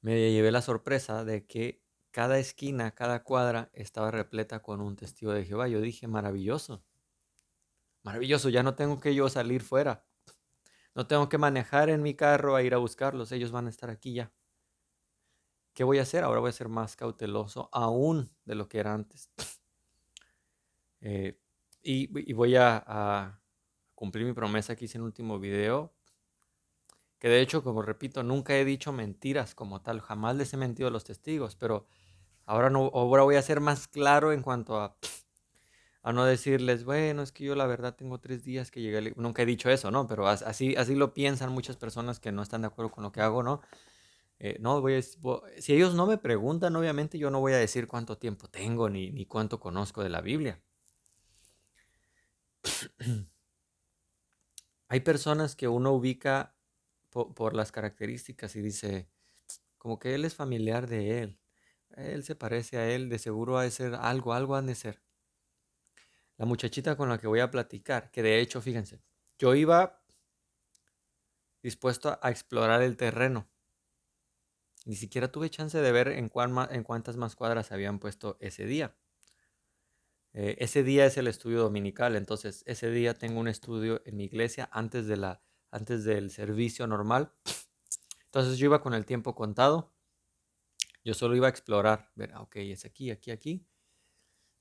me 0.00 0.32
llevé 0.32 0.50
la 0.52 0.62
sorpresa 0.62 1.24
de 1.24 1.46
que 1.46 1.82
cada 2.10 2.38
esquina, 2.38 2.92
cada 2.92 3.24
cuadra 3.24 3.70
estaba 3.74 4.10
repleta 4.10 4.62
con 4.62 4.80
un 4.80 4.96
testigo 4.96 5.32
de 5.32 5.44
Jehová. 5.44 5.68
Yo 5.68 5.80
dije, 5.80 6.06
maravilloso, 6.06 6.82
maravilloso, 8.02 8.48
ya 8.48 8.62
no 8.62 8.74
tengo 8.74 9.00
que 9.00 9.14
yo 9.14 9.28
salir 9.28 9.62
fuera. 9.62 10.06
No 10.94 11.06
tengo 11.06 11.28
que 11.28 11.36
manejar 11.36 11.90
en 11.90 12.02
mi 12.02 12.14
carro 12.14 12.56
a 12.56 12.62
ir 12.62 12.72
a 12.72 12.78
buscarlos, 12.78 13.32
ellos 13.32 13.52
van 13.52 13.66
a 13.66 13.70
estar 13.70 13.90
aquí 13.90 14.14
ya. 14.14 14.32
¿Qué 15.74 15.84
voy 15.84 15.98
a 15.98 16.02
hacer? 16.02 16.24
Ahora 16.24 16.40
voy 16.40 16.48
a 16.48 16.52
ser 16.52 16.70
más 16.70 16.96
cauteloso 16.96 17.68
aún 17.70 18.30
de 18.46 18.54
lo 18.54 18.66
que 18.66 18.78
era 18.78 18.94
antes. 18.94 19.30
Eh, 21.08 21.38
y, 21.82 22.32
voy 22.32 22.56
a, 22.56 23.40
cumplir 23.94 24.26
mi 24.26 24.32
promesa 24.32 24.74
que 24.74 24.86
hice 24.86 24.98
en 24.98 25.02
el 25.02 25.06
último 25.06 25.38
video. 25.38 25.94
Que 27.18 27.28
de 27.28 27.40
hecho, 27.40 27.62
como 27.62 27.82
repito, 27.82 28.22
nunca 28.24 28.56
he 28.56 28.64
dicho 28.64 28.92
mentiras 28.92 29.54
como 29.54 29.80
tal. 29.82 30.00
Jamás 30.00 30.36
les 30.36 30.52
he 30.52 30.56
mentido 30.56 30.88
a 30.88 30.90
los 30.90 31.04
testigos. 31.04 31.54
Pero 31.54 31.86
ahora, 32.44 32.70
no, 32.70 32.90
ahora 32.92 33.22
voy 33.22 33.36
a 33.36 33.42
ser 33.42 33.60
más 33.60 33.86
claro 33.86 34.32
en 34.32 34.42
cuanto 34.42 34.80
a, 34.80 34.96
a 36.02 36.12
no 36.12 36.24
decirles, 36.24 36.84
bueno, 36.84 37.22
es 37.22 37.32
que 37.32 37.44
yo 37.44 37.54
la 37.54 37.66
verdad 37.66 37.94
tengo 37.94 38.18
tres 38.18 38.42
días 38.44 38.70
que 38.72 38.82
llegué. 38.82 39.14
Nunca 39.16 39.42
he 39.42 39.46
dicho 39.46 39.70
eso, 39.70 39.92
¿no? 39.92 40.08
Pero 40.08 40.26
así, 40.26 40.74
así 40.76 40.96
lo 40.96 41.14
piensan 41.14 41.52
muchas 41.52 41.76
personas 41.76 42.18
que 42.18 42.32
no 42.32 42.42
están 42.42 42.62
de 42.62 42.68
acuerdo 42.68 42.90
con 42.90 43.04
lo 43.04 43.12
que 43.12 43.20
hago, 43.20 43.42
¿no? 43.44 43.62
Eh, 44.38 44.58
no 44.60 44.80
voy 44.80 44.96
a, 44.96 45.02
si 45.02 45.72
ellos 45.74 45.94
no 45.94 46.06
me 46.06 46.18
preguntan, 46.18 46.76
obviamente 46.76 47.18
yo 47.18 47.30
no 47.30 47.40
voy 47.40 47.52
a 47.54 47.58
decir 47.58 47.86
cuánto 47.86 48.18
tiempo 48.18 48.48
tengo 48.48 48.90
ni, 48.90 49.10
ni 49.12 49.24
cuánto 49.26 49.60
conozco 49.60 50.02
de 50.02 50.10
la 50.10 50.20
Biblia. 50.20 50.60
Hay 54.88 55.00
personas 55.00 55.56
que 55.56 55.68
uno 55.68 55.92
ubica 55.92 56.54
por, 57.10 57.54
las 57.54 57.72
características 57.72 58.54
y 58.56 58.60
dice, 58.60 59.08
como 59.78 59.98
que 59.98 60.14
él 60.14 60.24
es 60.24 60.34
familiar 60.34 60.86
de 60.86 61.22
él, 61.22 61.40
él 61.96 62.24
se 62.24 62.36
parece 62.36 62.76
a 62.78 62.90
él, 62.90 63.08
de 63.08 63.18
seguro 63.18 63.58
ha 63.58 63.62
de 63.62 63.70
ser 63.70 63.94
algo, 63.94 64.34
algo 64.34 64.54
han 64.54 64.66
de 64.66 64.74
ser. 64.74 65.02
La 66.36 66.44
muchachita 66.44 66.96
con 66.96 67.08
la 67.08 67.18
que 67.18 67.26
voy 67.26 67.40
a 67.40 67.50
platicar, 67.50 68.10
que 68.10 68.22
de 68.22 68.40
hecho, 68.40 68.60
fíjense, 68.60 69.00
yo 69.38 69.54
iba 69.54 70.02
dispuesto 71.62 72.18
a 72.22 72.30
explorar 72.30 72.82
el 72.82 72.96
terreno. 72.96 73.48
Ni 74.84 74.94
siquiera 74.94 75.32
tuve 75.32 75.50
chance 75.50 75.80
de 75.80 75.92
ver 75.92 76.08
en, 76.08 76.30
en 76.70 76.84
cuántas 76.84 77.16
más 77.16 77.34
cuadras 77.34 77.72
habían 77.72 77.98
puesto 77.98 78.36
ese 78.40 78.66
día. 78.66 78.94
Eh, 80.38 80.54
ese 80.62 80.82
día 80.82 81.06
es 81.06 81.16
el 81.16 81.28
estudio 81.28 81.60
dominical, 81.60 82.14
entonces 82.14 82.62
ese 82.66 82.90
día 82.90 83.14
tengo 83.14 83.40
un 83.40 83.48
estudio 83.48 84.02
en 84.04 84.18
mi 84.18 84.24
iglesia 84.24 84.68
antes, 84.70 85.06
de 85.06 85.16
la, 85.16 85.42
antes 85.70 86.04
del 86.04 86.30
servicio 86.30 86.86
normal. 86.86 87.32
Entonces 88.26 88.58
yo 88.58 88.66
iba 88.66 88.82
con 88.82 88.92
el 88.92 89.06
tiempo 89.06 89.34
contado. 89.34 89.94
Yo 91.02 91.14
solo 91.14 91.36
iba 91.36 91.46
a 91.46 91.50
explorar, 91.50 92.10
ver, 92.16 92.32
ah, 92.34 92.42
ok, 92.42 92.56
es 92.56 92.84
aquí, 92.84 93.10
aquí, 93.10 93.30
aquí. 93.30 93.66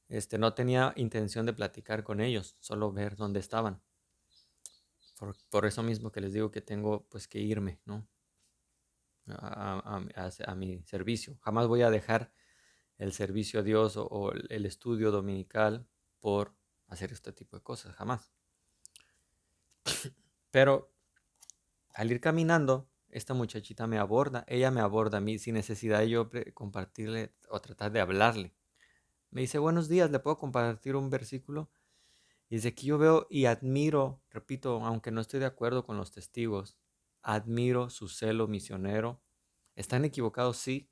Este, 0.07 0.37
no 0.37 0.53
tenía 0.53 0.93
intención 0.95 1.45
de 1.45 1.51
platicar 1.51 2.05
con 2.05 2.21
ellos, 2.21 2.55
solo 2.61 2.93
ver 2.93 3.17
dónde 3.17 3.41
estaban. 3.41 3.83
Por, 5.49 5.65
eso 5.65 5.83
mismo 5.83 6.09
que 6.09 6.21
les 6.21 6.31
digo 6.31 6.51
que 6.51 6.61
tengo 6.61 7.05
pues 7.09 7.27
que 7.27 7.39
irme, 7.39 7.81
¿no? 7.83 8.07
A, 9.27 10.55
mi 10.55 10.83
servicio. 10.83 11.37
Jamás 11.41 11.67
voy 11.67 11.81
a 11.81 11.89
dejar 11.89 12.31
el 12.97 13.13
servicio 13.13 13.59
a 13.59 13.63
Dios 13.63 13.97
o, 13.97 14.31
el 14.31 14.65
estudio 14.65 15.11
dominical 15.11 15.87
por 16.19 16.55
hacer 16.87 17.11
este 17.11 17.31
tipo 17.31 17.57
de 17.57 17.63
cosas, 17.63 17.95
jamás. 17.95 18.31
Pero 20.51 20.93
al 21.93 22.11
ir 22.11 22.19
caminando, 22.19 22.89
esta 23.09 23.33
muchachita 23.33 23.87
me 23.87 23.97
aborda, 23.97 24.43
ella 24.47 24.71
me 24.71 24.81
aborda 24.81 25.19
a 25.19 25.21
mí 25.21 25.39
sin 25.39 25.55
necesidad 25.55 25.99
de 25.99 26.09
yo 26.09 26.29
compartirle 26.53 27.33
o 27.49 27.61
tratar 27.61 27.91
de 27.91 28.01
hablarle. 28.01 28.53
Me 29.31 29.41
dice, 29.41 29.59
buenos 29.59 29.87
días, 29.87 30.11
¿le 30.11 30.19
puedo 30.19 30.37
compartir 30.37 30.95
un 30.95 31.09
versículo? 31.09 31.69
Y 32.49 32.55
desde 32.55 32.69
aquí 32.69 32.87
yo 32.87 32.97
veo 32.97 33.27
y 33.29 33.45
admiro, 33.45 34.21
repito, 34.29 34.83
aunque 34.83 35.11
no 35.11 35.21
estoy 35.21 35.39
de 35.39 35.45
acuerdo 35.45 35.85
con 35.85 35.97
los 35.97 36.11
testigos, 36.11 36.77
admiro 37.21 37.89
su 37.89 38.07
celo 38.07 38.47
misionero. 38.47 39.21
¿Están 39.75 40.05
equivocados? 40.05 40.57
Sí. 40.57 40.89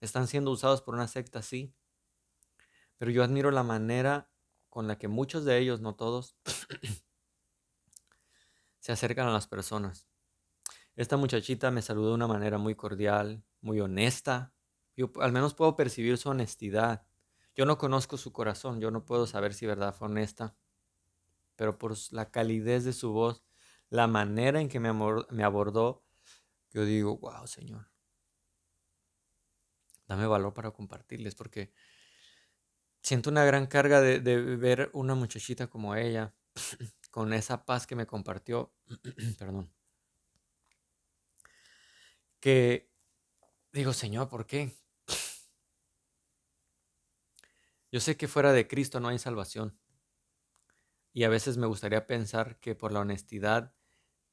¿Están 0.00 0.28
siendo 0.28 0.50
usados 0.50 0.82
por 0.82 0.94
una 0.94 1.08
secta? 1.08 1.42
Sí. 1.42 1.74
Pero 2.98 3.10
yo 3.10 3.22
admiro 3.22 3.50
la 3.50 3.62
manera 3.62 4.30
con 4.68 4.86
la 4.86 4.98
que 4.98 5.08
muchos 5.08 5.44
de 5.44 5.58
ellos, 5.58 5.80
no 5.80 5.94
todos, 5.94 6.36
se 8.78 8.92
acercan 8.92 9.26
a 9.26 9.32
las 9.32 9.46
personas. 9.46 10.08
Esta 10.96 11.16
muchachita 11.16 11.70
me 11.70 11.82
saludó 11.82 12.08
de 12.08 12.14
una 12.14 12.26
manera 12.26 12.58
muy 12.58 12.74
cordial, 12.74 13.44
muy 13.60 13.80
honesta. 13.80 14.52
Yo 14.96 15.10
al 15.20 15.32
menos 15.32 15.54
puedo 15.54 15.76
percibir 15.76 16.18
su 16.18 16.28
honestidad. 16.28 17.06
Yo 17.54 17.66
no 17.66 17.78
conozco 17.78 18.16
su 18.16 18.32
corazón, 18.32 18.80
yo 18.80 18.90
no 18.90 19.04
puedo 19.04 19.26
saber 19.26 19.54
si 19.54 19.66
verdad 19.66 19.94
fue 19.94 20.08
honesta, 20.08 20.56
pero 21.56 21.76
por 21.76 21.96
la 22.12 22.30
calidez 22.30 22.84
de 22.84 22.92
su 22.92 23.12
voz, 23.12 23.42
la 23.90 24.06
manera 24.06 24.60
en 24.60 24.68
que 24.68 24.78
me, 24.78 24.88
abordó, 25.42 26.04
yo 26.70 26.84
digo, 26.84 27.18
wow, 27.18 27.46
Señor, 27.46 27.88
dame 30.08 30.26
valor 30.26 30.54
para 30.54 30.72
compartirles, 30.72 31.34
porque 31.34 31.72
siento 33.02 33.30
una 33.30 33.44
gran 33.44 33.66
carga 33.66 34.00
de, 34.00 34.20
de 34.20 34.56
ver 34.56 34.90
una 34.92 35.14
muchachita 35.14 35.68
como 35.68 35.94
ella, 35.94 36.34
con 37.10 37.32
esa 37.32 37.64
paz 37.64 37.86
que 37.86 37.96
me 37.96 38.06
compartió, 38.06 38.74
perdón, 39.38 39.72
que 42.40 42.90
digo, 43.72 43.92
Señor, 43.92 44.28
¿por 44.28 44.46
qué? 44.46 44.76
Yo 47.92 48.00
sé 48.00 48.16
que 48.16 48.28
fuera 48.28 48.52
de 48.52 48.68
Cristo 48.68 49.00
no 49.00 49.08
hay 49.08 49.18
salvación. 49.18 49.78
Y 51.12 51.24
a 51.24 51.28
veces 51.28 51.56
me 51.56 51.66
gustaría 51.66 52.06
pensar 52.06 52.60
que 52.60 52.74
por 52.74 52.92
la 52.92 53.00
honestidad 53.00 53.74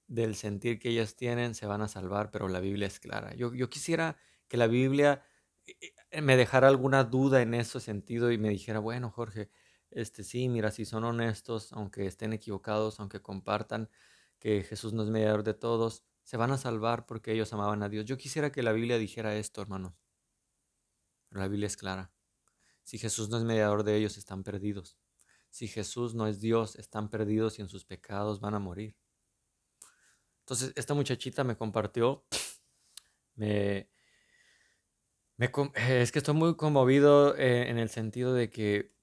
del 0.08 0.36
sentir 0.36 0.80
que 0.80 0.90
ellas 0.90 1.16
tienen 1.16 1.56
se 1.56 1.66
van 1.66 1.82
a 1.82 1.88
salvar, 1.88 2.32
pero 2.32 2.48
la 2.48 2.60
Biblia 2.60 2.88
es 2.88 3.00
clara. 3.00 3.34
Yo, 3.36 3.54
yo 3.54 3.70
quisiera 3.70 4.18
que 4.48 4.58
la 4.58 4.68
Biblia 4.68 5.24
me 6.22 6.38
dejara 6.38 6.68
alguna 6.68 7.04
duda 7.04 7.42
en 7.42 7.54
ese 7.54 7.80
sentido 7.80 8.32
y 8.32 8.38
me 8.38 8.50
dijera, 8.50 8.80
bueno, 8.80 9.12
Jorge, 9.12 9.50
este 9.92 10.24
sí, 10.24 10.50
mira, 10.50 10.72
si 10.72 10.86
son 10.86 11.04
honestos, 11.04 11.72
aunque 11.74 12.06
estén 12.06 12.34
equivocados, 12.34 13.00
aunque 13.00 13.22
compartan 13.22 13.90
que 14.40 14.64
Jesús 14.64 14.94
no 14.94 15.04
es 15.04 15.10
mediador 15.10 15.44
de 15.44 15.54
todos, 15.54 16.04
se 16.24 16.38
van 16.38 16.52
a 16.52 16.58
salvar 16.58 17.06
porque 17.06 17.32
ellos 17.32 17.54
amaban 17.54 17.84
a 17.84 17.90
Dios. 17.90 18.06
Yo 18.06 18.18
quisiera 18.18 18.52
que 18.52 18.64
la 18.64 18.74
Biblia 18.74 18.98
dijera 18.98 19.36
esto, 19.36 19.62
hermanos. 19.62 19.94
Pero 21.30 21.42
la 21.42 21.48
Biblia 21.48 21.68
es 21.68 21.78
clara. 21.78 22.12
Si 22.84 22.98
Jesús 22.98 23.30
no 23.30 23.38
es 23.38 23.44
mediador 23.44 23.84
de 23.84 23.96
ellos, 23.96 24.18
están 24.18 24.44
perdidos. 24.44 24.98
Si 25.50 25.68
Jesús 25.68 26.16
no 26.16 26.28
es 26.28 26.40
Dios, 26.42 26.76
están 26.76 27.10
perdidos 27.10 27.60
y 27.60 27.62
en 27.62 27.70
sus 27.70 27.86
pecados 27.86 28.40
van 28.40 28.56
a 28.56 28.60
morir. 28.60 28.96
Entonces, 30.42 30.74
esta 30.76 30.94
muchachita 30.94 31.44
me 31.44 31.58
compartió, 31.58 32.26
me, 33.36 33.90
me 35.38 35.52
es 35.76 36.12
que 36.12 36.20
estoy 36.20 36.34
muy 36.36 36.56
conmovido 36.56 37.36
eh, 37.38 37.70
en 37.70 37.78
el 37.78 37.90
sentido 37.90 38.34
de 38.34 38.50
que 38.50 38.96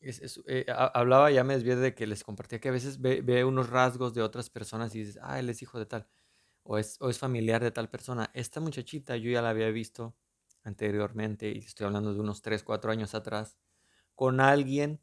eh, 0.00 0.66
hablaba, 0.68 1.30
ya 1.30 1.42
me 1.44 1.54
desvié 1.54 1.74
de 1.76 1.94
que 1.94 2.06
les 2.06 2.22
compartía 2.22 2.60
que 2.60 2.68
a 2.68 2.72
veces 2.72 3.00
ve, 3.00 3.44
unos 3.44 3.68
rasgos 3.68 4.14
de 4.14 4.22
otras 4.22 4.48
personas 4.50 4.94
y 4.94 5.00
dices, 5.00 5.18
ah, 5.22 5.38
él 5.40 5.50
es 5.50 5.60
hijo 5.62 5.78
de 5.78 5.86
tal, 5.86 6.08
o 6.62 6.78
es, 6.78 7.00
o 7.00 7.10
es 7.10 7.18
familiar 7.18 7.62
de 7.62 7.70
tal 7.72 7.90
persona. 7.90 8.30
Esta 8.34 8.60
muchachita 8.60 9.16
yo 9.16 9.30
ya 9.30 9.42
la 9.42 9.50
había 9.50 9.70
visto 9.70 10.16
anteriormente, 10.64 11.50
y 11.50 11.58
estoy 11.58 11.86
hablando 11.86 12.14
de 12.14 12.20
unos 12.20 12.42
3, 12.42 12.62
4 12.62 12.92
años 12.92 13.14
atrás, 13.14 13.58
con 14.14 14.40
alguien 14.40 15.00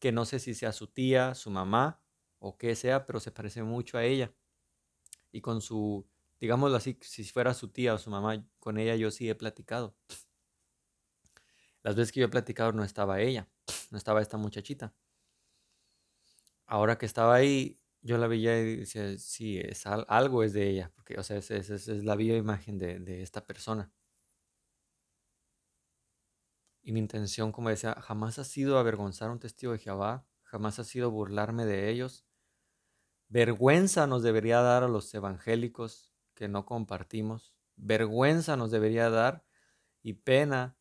que 0.00 0.12
no 0.12 0.24
sé 0.26 0.38
si 0.40 0.54
sea 0.54 0.72
su 0.72 0.88
tía, 0.88 1.34
su 1.34 1.50
mamá 1.50 2.02
o 2.38 2.58
qué 2.58 2.74
sea, 2.76 3.06
pero 3.06 3.20
se 3.20 3.32
parece 3.32 3.62
mucho 3.62 3.98
a 3.98 4.04
ella. 4.04 4.34
Y 5.32 5.40
con 5.40 5.60
su, 5.60 6.06
digámoslo 6.40 6.76
así, 6.76 6.98
si 7.02 7.24
fuera 7.24 7.54
su 7.54 7.68
tía 7.68 7.94
o 7.94 7.98
su 7.98 8.10
mamá, 8.10 8.46
con 8.58 8.78
ella 8.78 8.96
yo 8.96 9.10
sí 9.10 9.28
he 9.28 9.34
platicado. 9.34 9.96
Las 11.82 11.96
veces 11.96 12.12
que 12.12 12.20
yo 12.20 12.26
he 12.26 12.30
platicado 12.30 12.72
no 12.72 12.84
estaba 12.84 13.20
ella 13.20 13.48
no 13.90 13.98
estaba 13.98 14.22
esta 14.22 14.36
muchachita. 14.36 14.94
Ahora 16.66 16.98
que 16.98 17.06
estaba 17.06 17.34
ahí, 17.34 17.80
yo 18.02 18.18
la 18.18 18.26
veía 18.26 18.58
y 18.60 18.76
decía, 18.76 19.16
sí, 19.18 19.58
es, 19.58 19.86
algo 19.86 20.42
es 20.42 20.52
de 20.52 20.68
ella, 20.68 20.92
porque, 20.94 21.18
o 21.18 21.22
sea, 21.22 21.36
es, 21.36 21.50
es, 21.50 21.88
la 22.04 22.16
viva 22.16 22.36
imagen 22.36 22.78
de, 22.78 22.98
de 22.98 23.22
esta 23.22 23.46
persona. 23.46 23.92
Y 26.82 26.92
mi 26.92 27.00
intención, 27.00 27.52
como 27.52 27.68
decía, 27.68 27.94
jamás 28.00 28.38
ha 28.38 28.44
sido 28.44 28.78
avergonzar 28.78 29.28
a 29.28 29.32
un 29.32 29.40
testigo 29.40 29.72
de 29.72 29.78
Jehová, 29.78 30.26
jamás 30.42 30.78
ha 30.78 30.84
sido 30.84 31.10
burlarme 31.10 31.66
de 31.66 31.90
ellos. 31.90 32.24
Vergüenza 33.28 34.06
nos 34.06 34.22
debería 34.22 34.60
dar 34.60 34.84
a 34.84 34.88
los 34.88 35.12
evangélicos 35.14 36.12
que 36.36 36.46
no 36.46 36.64
compartimos. 36.66 37.52
Vergüenza 37.74 38.56
nos 38.56 38.70
debería 38.70 39.10
dar 39.10 39.44
y 40.02 40.12
pena 40.12 40.78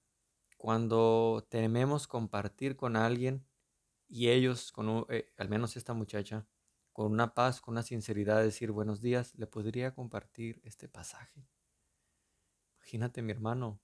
cuando 0.57 1.47
tememos 1.49 2.07
compartir 2.07 2.75
con 2.75 2.95
alguien 2.95 3.47
y 4.07 4.29
ellos, 4.29 4.71
con 4.71 5.05
eh, 5.09 5.33
al 5.37 5.49
menos 5.49 5.77
esta 5.77 5.93
muchacha, 5.93 6.47
con 6.93 7.11
una 7.11 7.33
paz, 7.33 7.59
con 7.61 7.73
una 7.73 7.83
sinceridad, 7.83 8.41
decir 8.43 8.71
buenos 8.71 9.01
días, 9.01 9.33
le 9.35 9.47
podría 9.47 9.95
compartir 9.95 10.61
este 10.63 10.87
pasaje. 10.87 11.49
Imagínate, 12.77 13.21
mi 13.21 13.31
hermano, 13.31 13.81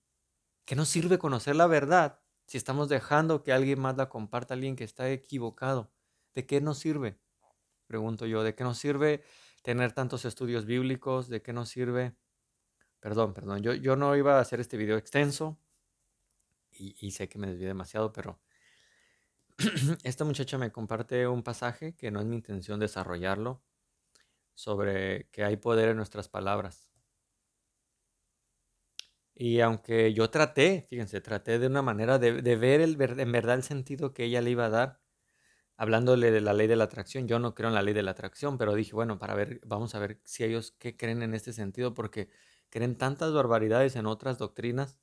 ¿qué 0.65 0.75
nos 0.75 0.89
sirve 0.89 1.17
conocer 1.17 1.55
la 1.55 1.67
verdad 1.67 2.21
si 2.45 2.57
estamos 2.57 2.87
dejando 2.89 3.43
que 3.43 3.51
alguien 3.51 3.79
más 3.79 3.97
la 3.97 4.09
comparta, 4.09 4.53
alguien 4.53 4.75
que 4.75 4.83
está 4.83 5.09
equivocado? 5.09 5.91
¿De 6.35 6.45
qué 6.45 6.61
nos 6.61 6.77
sirve? 6.77 7.19
Pregunto 7.87 8.25
yo, 8.25 8.43
¿de 8.43 8.55
qué 8.55 8.63
nos 8.63 8.77
sirve 8.77 9.23
tener 9.61 9.93
tantos 9.93 10.25
estudios 10.25 10.65
bíblicos? 10.65 11.29
¿De 11.29 11.41
qué 11.41 11.53
nos 11.53 11.69
sirve? 11.69 12.15
Perdón, 12.99 13.33
perdón, 13.33 13.61
yo, 13.61 13.73
yo 13.73 13.95
no 13.95 14.15
iba 14.15 14.37
a 14.37 14.41
hacer 14.41 14.59
este 14.59 14.77
video 14.77 14.97
extenso, 14.97 15.59
y, 16.71 17.11
sé 17.11 17.27
que 17.29 17.37
me 17.37 17.47
desvié 17.47 17.67
demasiado, 17.67 18.11
pero 18.13 18.39
esta 20.03 20.23
muchacha 20.25 20.57
me 20.57 20.71
comparte 20.71 21.27
un 21.27 21.43
pasaje 21.43 21.95
que 21.95 22.11
no 22.11 22.19
es 22.19 22.25
mi 22.25 22.35
intención 22.35 22.79
desarrollarlo, 22.79 23.61
sobre 24.53 25.27
que 25.31 25.43
hay 25.43 25.57
poder 25.57 25.89
en 25.89 25.97
nuestras 25.97 26.29
palabras. 26.29 26.89
Y 29.33 29.59
aunque 29.61 30.13
yo 30.13 30.29
traté, 30.29 30.85
fíjense, 30.89 31.21
traté 31.21 31.57
de 31.57 31.67
una 31.67 31.81
manera 31.81 32.19
de, 32.19 32.31
ver 32.55 32.81
el, 32.81 33.01
en 33.01 33.31
verdad 33.31 33.55
el 33.55 33.63
sentido 33.63 34.13
que 34.13 34.25
ella 34.25 34.41
le 34.41 34.51
iba 34.51 34.65
a 34.65 34.69
dar, 34.69 34.99
hablándole 35.81 36.29
de 36.29 36.41
la 36.41 36.53
ley 36.53 36.67
de 36.67 36.75
la 36.75 36.83
atracción. 36.83 37.27
Yo 37.27 37.39
no 37.39 37.55
creo 37.55 37.69
en 37.69 37.73
la 37.73 37.81
ley 37.81 37.95
de 37.95 38.03
la 38.03 38.11
atracción, 38.11 38.59
pero 38.59 38.75
dije, 38.75 38.93
bueno, 38.93 39.17
para 39.17 39.33
ver, 39.33 39.61
vamos 39.65 39.95
a 39.95 39.99
ver 39.99 40.19
si 40.23 40.43
ellos 40.43 40.75
qué 40.77 40.95
creen 40.95 41.23
en 41.23 41.33
este 41.33 41.53
sentido, 41.53 41.95
porque 41.95 42.29
creen 42.69 42.95
tantas 42.95 43.33
barbaridades 43.33 43.95
en 43.95 44.05
otras 44.05 44.37
doctrinas 44.37 44.99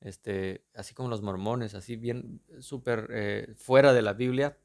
este, 0.00 0.64
así 0.74 0.94
como 0.94 1.08
los 1.08 1.20
mormones, 1.22 1.74
así 1.74 1.96
bien 1.96 2.40
súper 2.60 3.08
eh, 3.10 3.54
fuera 3.56 3.92
de 3.92 4.02
la 4.02 4.12
Biblia, 4.12 4.56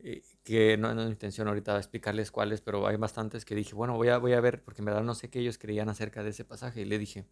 eh, 0.00 0.22
que 0.42 0.76
no, 0.76 0.92
no, 0.92 1.02
es 1.02 1.06
mi 1.06 1.12
intención 1.12 1.46
ahorita 1.46 1.76
explicarles 1.76 2.32
cuáles, 2.32 2.60
pero 2.62 2.88
hay 2.88 2.96
bastantes 2.96 3.44
que 3.44 3.54
dije, 3.54 3.76
bueno, 3.76 3.94
voy 3.96 4.08
a, 4.08 4.18
voy 4.18 4.32
a 4.32 4.40
ver, 4.40 4.64
porque 4.64 4.80
en 4.80 4.86
verdad 4.86 5.04
no 5.04 5.14
sé 5.14 5.30
qué 5.30 5.38
ellos 5.38 5.56
creían 5.56 5.88
acerca 5.88 6.24
de 6.24 6.30
ese 6.30 6.44
pasaje, 6.44 6.80
y 6.80 6.84
le 6.84 6.98
dije, 6.98 7.26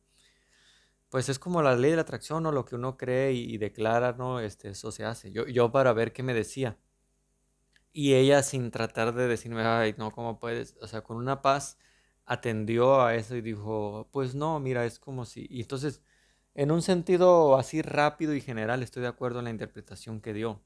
pues 1.14 1.28
es 1.28 1.38
como 1.38 1.62
la 1.62 1.76
ley 1.76 1.90
de 1.90 1.96
la 1.96 2.02
atracción, 2.02 2.44
o 2.44 2.52
Lo 2.52 2.64
que 2.64 2.74
uno 2.74 2.96
cree 2.96 3.32
y, 3.32 3.56
declara, 3.56 4.14
¿no? 4.18 4.40
Este, 4.40 4.70
eso 4.70 4.90
se 4.90 5.04
hace. 5.04 5.30
Yo, 5.30 5.46
yo 5.46 5.70
para 5.70 5.92
ver 5.92 6.12
qué 6.12 6.24
me 6.24 6.34
decía. 6.34 6.76
Y 7.94 8.14
ella 8.14 8.42
sin 8.42 8.70
tratar 8.70 9.14
de 9.14 9.28
decirme, 9.28 9.62
ay, 9.64 9.94
no, 9.98 10.10
¿cómo 10.12 10.38
puedes? 10.40 10.76
O 10.82 10.88
sea, 10.88 11.02
con 11.02 11.16
una 11.16 11.42
paz 11.42 11.78
atendió 12.26 13.02
a 13.02 13.14
eso 13.14 13.36
y 13.36 13.40
dijo, 13.42 14.08
pues 14.12 14.34
no, 14.34 14.60
mira, 14.60 14.84
es 14.86 14.98
como 14.98 15.24
si... 15.24 15.46
Y 15.50 15.62
entonces 15.62 16.02
en 16.54 16.70
un 16.72 16.82
sentido 16.82 17.56
así 17.58 17.82
rápido 17.82 18.34
y 18.34 18.40
general, 18.40 18.82
estoy 18.82 19.02
de 19.02 19.08
acuerdo 19.08 19.40
en 19.40 19.46
la 19.46 19.50
interpretación 19.50 20.20
que 20.20 20.34
dio. 20.34 20.62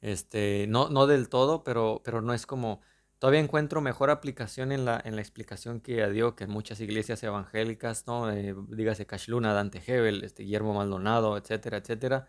Este, 0.00 0.66
no, 0.68 0.90
no 0.90 1.06
del 1.06 1.28
todo, 1.28 1.64
pero, 1.64 2.02
pero 2.04 2.20
no 2.20 2.34
es 2.34 2.46
como 2.46 2.80
Todavía 3.24 3.40
encuentro 3.40 3.80
mejor 3.80 4.10
aplicación 4.10 4.70
en 4.70 4.84
la, 4.84 5.00
en 5.02 5.16
la 5.16 5.22
explicación 5.22 5.80
que 5.80 6.06
dio 6.10 6.36
que 6.36 6.44
en 6.44 6.50
muchas 6.50 6.80
iglesias 6.80 7.22
evangélicas, 7.22 8.06
¿no? 8.06 8.30
Eh, 8.30 8.54
dígase 8.68 9.06
Cash 9.06 9.28
Luna, 9.28 9.54
Dante 9.54 9.80
Hebel, 9.86 10.24
este, 10.24 10.42
Guillermo 10.42 10.74
Maldonado, 10.74 11.38
etcétera, 11.38 11.78
etcétera, 11.78 12.28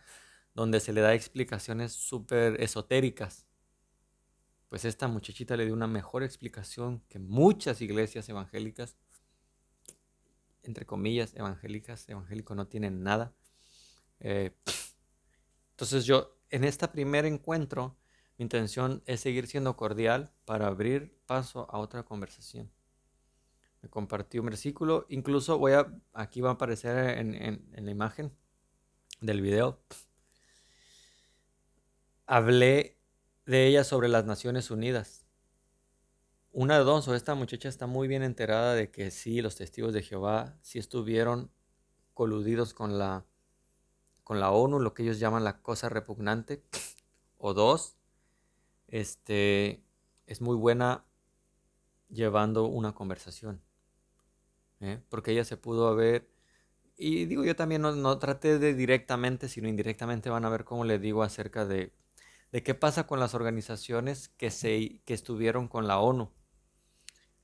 donde 0.55 0.79
se 0.79 0.93
le 0.93 1.01
da 1.01 1.13
explicaciones 1.13 1.91
súper 1.93 2.59
esotéricas. 2.61 3.45
Pues 4.69 4.85
esta 4.85 5.07
muchachita 5.07 5.55
le 5.55 5.65
dio 5.65 5.73
una 5.73 5.87
mejor 5.87 6.23
explicación 6.23 7.03
que 7.07 7.19
muchas 7.19 7.81
iglesias 7.81 8.27
evangélicas, 8.29 8.97
entre 10.63 10.85
comillas, 10.85 11.35
evangélicas, 11.35 12.09
evangélicos 12.09 12.57
no 12.57 12.67
tienen 12.67 13.03
nada. 13.03 13.35
Eh, 14.19 14.55
entonces 15.71 16.05
yo, 16.05 16.37
en 16.49 16.63
este 16.63 16.87
primer 16.87 17.25
encuentro, 17.25 17.97
mi 18.37 18.43
intención 18.43 19.03
es 19.05 19.21
seguir 19.21 19.47
siendo 19.47 19.75
cordial 19.75 20.31
para 20.45 20.67
abrir 20.67 21.17
paso 21.25 21.69
a 21.69 21.77
otra 21.79 22.03
conversación. 22.03 22.71
Me 23.81 23.89
compartí 23.89 24.39
un 24.39 24.47
versículo, 24.47 25.05
incluso 25.09 25.57
voy 25.57 25.73
a, 25.73 25.93
aquí 26.13 26.41
va 26.41 26.49
a 26.49 26.53
aparecer 26.53 27.17
en, 27.17 27.85
la 27.85 27.91
imagen 27.91 28.31
del 29.21 29.41
video. 29.41 29.79
Hablé 32.27 32.97
de 33.45 33.67
ella 33.67 33.83
sobre 33.83 34.07
las 34.07 34.25
Naciones 34.25 34.71
Unidas. 34.71 35.25
Una 36.51 36.77
de 36.77 36.83
dos, 36.83 37.07
o 37.07 37.13
esta 37.13 37.35
muchacha 37.35 37.69
está 37.69 37.85
muy 37.85 38.07
bien 38.07 38.23
enterada 38.23 38.73
de 38.73 38.89
que 38.89 39.11
sí, 39.11 39.41
los 39.41 39.55
testigos 39.55 39.93
de 39.93 40.01
Jehová 40.01 40.57
sí 40.61 40.79
estuvieron 40.79 41.51
coludidos 42.13 42.73
con 42.73 42.97
la, 42.97 43.25
con 44.23 44.39
la 44.39 44.51
ONU, 44.51 44.79
lo 44.79 44.93
que 44.93 45.03
ellos 45.03 45.19
llaman 45.19 45.43
la 45.43 45.61
cosa 45.61 45.89
repugnante. 45.89 46.63
O 47.37 47.53
dos, 47.53 47.97
este, 48.87 49.83
es 50.25 50.41
muy 50.41 50.55
buena 50.55 51.05
llevando 52.09 52.65
una 52.65 52.95
conversación. 52.95 53.61
¿eh? 54.79 54.99
Porque 55.09 55.31
ella 55.31 55.43
se 55.43 55.57
pudo 55.57 55.87
haber, 55.87 56.27
y 56.97 57.25
digo 57.25 57.43
yo 57.43 57.55
también 57.55 57.81
no, 57.81 58.17
traté 58.17 58.57
de 58.57 58.73
directamente, 58.73 59.47
sino 59.47 59.67
indirectamente 59.67 60.29
van 60.29 60.45
a 60.45 60.49
ver 60.49 60.63
cómo 60.63 60.85
le 60.85 60.97
digo 60.97 61.21
acerca 61.21 61.65
de, 61.65 61.91
de 62.55 62.63
qué 62.63 62.73
pasa 62.73 63.05
con 63.05 63.19
las 63.19 63.33
organizaciones 63.33 64.29
que, 64.29 64.49
se, 64.49 65.01
que 65.03 65.13
estuvieron 65.13 65.67
con 65.67 65.89
la 65.89 65.99
ONU. 65.99 66.31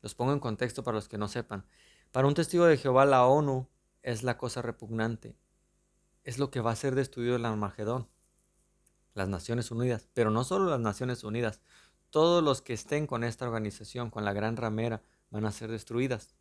Los 0.01 0.15
pongo 0.15 0.31
en 0.31 0.39
contexto 0.39 0.85
para 0.85 0.95
los 0.95 1.09
que 1.09 1.17
no 1.17 1.27
sepan. 1.27 1.65
Para 2.13 2.27
un 2.27 2.33
testigo 2.33 2.65
de 2.65 2.77
Jehová, 2.77 3.03
la 3.03 3.25
ONU 3.25 3.67
es 4.03 4.23
la 4.23 4.37
cosa 4.37 4.61
repugnante. 4.61 5.35
Es 6.23 6.37
lo 6.37 6.49
que 6.49 6.61
va 6.61 6.71
a 6.71 6.77
ser 6.77 6.95
destruido 6.95 7.35
el 7.35 7.43
Armagedón 7.43 8.07
las 9.13 9.27
Naciones 9.27 9.69
Unidas, 9.69 10.07
pero 10.13 10.31
no 10.31 10.45
solo 10.45 10.69
las 10.69 10.79
Naciones 10.79 11.25
Unidas, 11.25 11.59
todos 12.09 12.41
los 12.41 12.61
que 12.61 12.71
estén 12.71 13.05
con 13.05 13.25
esta 13.25 13.45
organización, 13.45 14.11
con 14.11 14.23
la 14.23 14.31
gran 14.31 14.55
ramera, 14.55 15.03
van 15.29 15.43
a 15.43 15.51
ser 15.51 15.71
destruidas. 15.71 16.35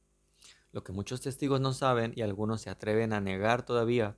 Lo 0.70 0.84
que 0.84 0.92
muchos 0.92 1.22
testigos 1.22 1.60
no 1.60 1.72
saben 1.72 2.12
y 2.14 2.22
algunos 2.22 2.60
se 2.60 2.70
atreven 2.70 3.14
a 3.14 3.20
negar 3.20 3.64
todavía 3.64 4.16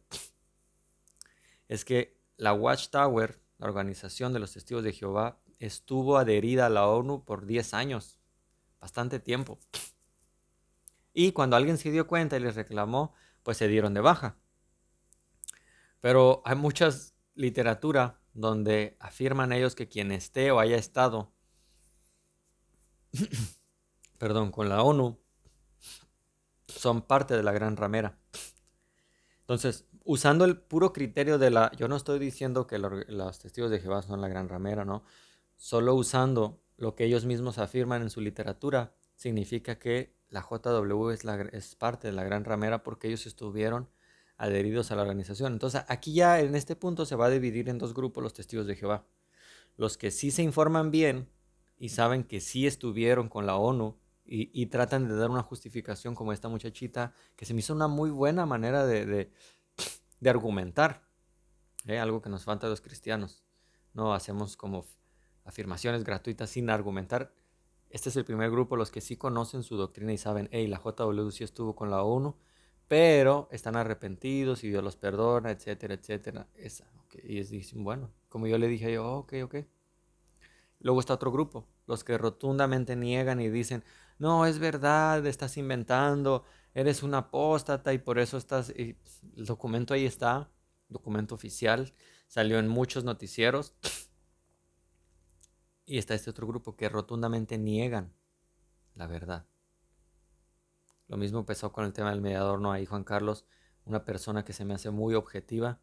es 1.68 1.86
que 1.86 2.20
la 2.36 2.52
Watchtower, 2.52 3.40
la 3.62 3.68
organización 3.68 4.32
de 4.32 4.40
los 4.40 4.52
testigos 4.52 4.82
de 4.82 4.92
Jehová, 4.92 5.38
estuvo 5.60 6.18
adherida 6.18 6.66
a 6.66 6.68
la 6.68 6.88
ONU 6.88 7.24
por 7.24 7.46
10 7.46 7.74
años, 7.74 8.18
bastante 8.80 9.20
tiempo. 9.20 9.60
Y 11.14 11.30
cuando 11.30 11.54
alguien 11.54 11.78
se 11.78 11.92
dio 11.92 12.08
cuenta 12.08 12.36
y 12.36 12.40
les 12.40 12.56
reclamó, 12.56 13.14
pues 13.44 13.58
se 13.58 13.68
dieron 13.68 13.94
de 13.94 14.00
baja. 14.00 14.36
Pero 16.00 16.42
hay 16.44 16.56
muchas 16.56 17.14
literatura 17.36 18.20
donde 18.34 18.96
afirman 18.98 19.52
ellos 19.52 19.76
que 19.76 19.88
quien 19.88 20.10
esté 20.10 20.50
o 20.50 20.58
haya 20.58 20.76
estado, 20.76 21.32
perdón, 24.18 24.50
con 24.50 24.68
la 24.68 24.82
ONU, 24.82 25.20
son 26.66 27.02
parte 27.02 27.36
de 27.36 27.44
la 27.44 27.52
gran 27.52 27.76
ramera. 27.76 28.18
Entonces, 29.38 29.86
usando 30.04 30.44
el 30.44 30.58
puro 30.58 30.92
criterio 30.92 31.38
de 31.38 31.50
la, 31.50 31.70
yo 31.76 31.88
no 31.88 31.96
estoy 31.96 32.18
diciendo 32.18 32.66
que 32.66 32.78
los 32.78 33.38
testigos 33.38 33.70
de 33.70 33.80
Jehová 33.80 34.02
son 34.02 34.20
la 34.20 34.28
gran 34.28 34.48
ramera, 34.48 34.84
¿no? 34.84 35.04
Solo 35.56 35.94
usando 35.94 36.60
lo 36.76 36.94
que 36.94 37.04
ellos 37.04 37.24
mismos 37.24 37.58
afirman 37.58 38.02
en 38.02 38.10
su 38.10 38.20
literatura, 38.20 38.94
significa 39.14 39.78
que 39.78 40.16
la 40.30 40.40
JW 40.40 41.10
es, 41.10 41.76
parte 41.76 42.08
de 42.08 42.12
la 42.12 42.24
gran 42.24 42.44
ramera 42.44 42.82
porque 42.82 43.08
ellos 43.08 43.26
estuvieron 43.26 43.88
adheridos 44.36 44.90
a 44.90 44.96
la 44.96 45.02
organización. 45.02 45.52
Entonces, 45.52 45.84
aquí 45.88 46.14
ya 46.14 46.40
en 46.40 46.56
este 46.56 46.74
punto 46.74 47.06
se 47.06 47.14
va 47.14 47.26
a 47.26 47.30
dividir 47.30 47.68
en 47.68 47.78
dos 47.78 47.94
grupos 47.94 48.22
los 48.22 48.32
testigos 48.32 48.66
de 48.66 48.74
Jehová. 48.74 49.06
Los 49.76 49.96
que 49.96 50.10
sí 50.10 50.30
se 50.30 50.42
informan 50.42 50.90
bien 50.90 51.28
y 51.78 51.90
saben 51.90 52.24
que 52.24 52.40
sí 52.40 52.66
estuvieron 52.66 53.28
con 53.28 53.46
la 53.46 53.56
ONU 53.56 53.96
y, 54.24 54.66
tratan 54.66 55.08
de 55.08 55.16
dar 55.16 55.30
una 55.30 55.42
justificación 55.42 56.14
como 56.14 56.32
esta 56.32 56.48
muchachita, 56.48 57.12
que 57.36 57.44
se 57.44 57.54
me 57.54 57.60
hizo 57.60 57.74
una 57.74 57.88
muy 57.88 58.08
buena 58.10 58.46
manera 58.46 58.86
de, 58.86 59.30
argumentar. 60.30 61.08
¿eh? 61.86 61.98
Algo 61.98 62.22
que 62.22 62.30
nos 62.30 62.44
falta 62.44 62.66
a 62.66 62.70
los 62.70 62.80
cristianos. 62.80 63.44
No 63.94 64.14
hacemos 64.14 64.56
como 64.56 64.86
afirmaciones 65.44 66.04
gratuitas 66.04 66.50
sin 66.50 66.70
argumentar. 66.70 67.34
Este 67.90 68.08
es 68.08 68.16
el 68.16 68.24
primer 68.24 68.50
grupo, 68.50 68.76
los 68.76 68.90
que 68.90 69.00
sí 69.00 69.16
conocen 69.16 69.62
su 69.62 69.76
doctrina 69.76 70.12
y 70.12 70.18
saben, 70.18 70.48
hey, 70.52 70.66
la 70.66 70.80
JW 70.80 71.30
sí 71.30 71.44
estuvo 71.44 71.74
con 71.76 71.90
la 71.90 72.02
ONU 72.02 72.36
pero 72.92 73.48
están 73.50 73.74
arrepentidos 73.76 74.64
y 74.64 74.68
Dios 74.68 74.84
los 74.84 74.96
perdona, 74.96 75.50
etcétera, 75.50 75.94
etcétera. 75.94 76.46
Esa, 76.54 76.84
Y 77.22 77.38
ellos 77.38 77.48
dicen, 77.48 77.84
bueno, 77.84 78.10
como 78.28 78.46
yo 78.46 78.58
le 78.58 78.68
dije 78.68 78.92
yo, 78.92 79.14
ok, 79.14 79.32
ok. 79.44 79.54
Luego 80.80 81.00
está 81.00 81.14
otro 81.14 81.32
grupo, 81.32 81.66
los 81.86 82.04
que 82.04 82.18
rotundamente 82.18 82.94
niegan 82.94 83.40
y 83.40 83.48
dicen, 83.48 83.82
no, 84.18 84.44
es 84.44 84.58
verdad, 84.58 85.24
estás 85.26 85.56
inventando, 85.56 86.44
eres 86.74 87.02
un 87.02 87.14
apóstata 87.14 87.92
y 87.92 87.98
por 87.98 88.18
eso 88.18 88.36
estás... 88.36 88.70
el 88.70 88.96
documento 89.36 89.94
ahí 89.94 90.06
está, 90.06 90.50
documento 90.88 91.34
oficial, 91.34 91.92
salió 92.28 92.58
en 92.58 92.68
muchos 92.68 93.04
noticieros. 93.04 93.74
Y 95.84 95.98
está 95.98 96.14
este 96.14 96.30
otro 96.30 96.46
grupo 96.46 96.76
que 96.76 96.88
rotundamente 96.88 97.58
niegan 97.58 98.14
la 98.94 99.06
verdad. 99.06 99.46
Lo 101.08 101.16
mismo 101.16 101.44
pasó 101.44 101.72
con 101.72 101.84
el 101.84 101.92
tema 101.92 102.10
del 102.10 102.20
mediador, 102.20 102.60
¿no? 102.60 102.72
Ahí 102.72 102.86
Juan 102.86 103.04
Carlos, 103.04 103.46
una 103.84 104.04
persona 104.04 104.44
que 104.44 104.52
se 104.52 104.64
me 104.64 104.74
hace 104.74 104.90
muy 104.90 105.14
objetiva, 105.14 105.80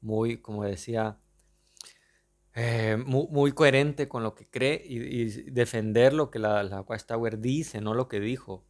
muy, 0.00 0.38
como 0.38 0.64
decía, 0.64 1.18
eh, 2.54 2.96
muy, 2.96 3.52
coherente 3.52 4.08
con 4.08 4.22
lo 4.22 4.34
que 4.34 4.48
cree 4.48 4.82
y, 4.84 5.50
defender 5.50 6.12
lo 6.12 6.30
que 6.30 6.38
la, 6.38 6.62
la 6.62 6.80
Watchtower 6.80 7.38
dice, 7.38 7.80
no 7.80 7.94
lo 7.94 8.08
que 8.08 8.20
dijo. 8.20 8.64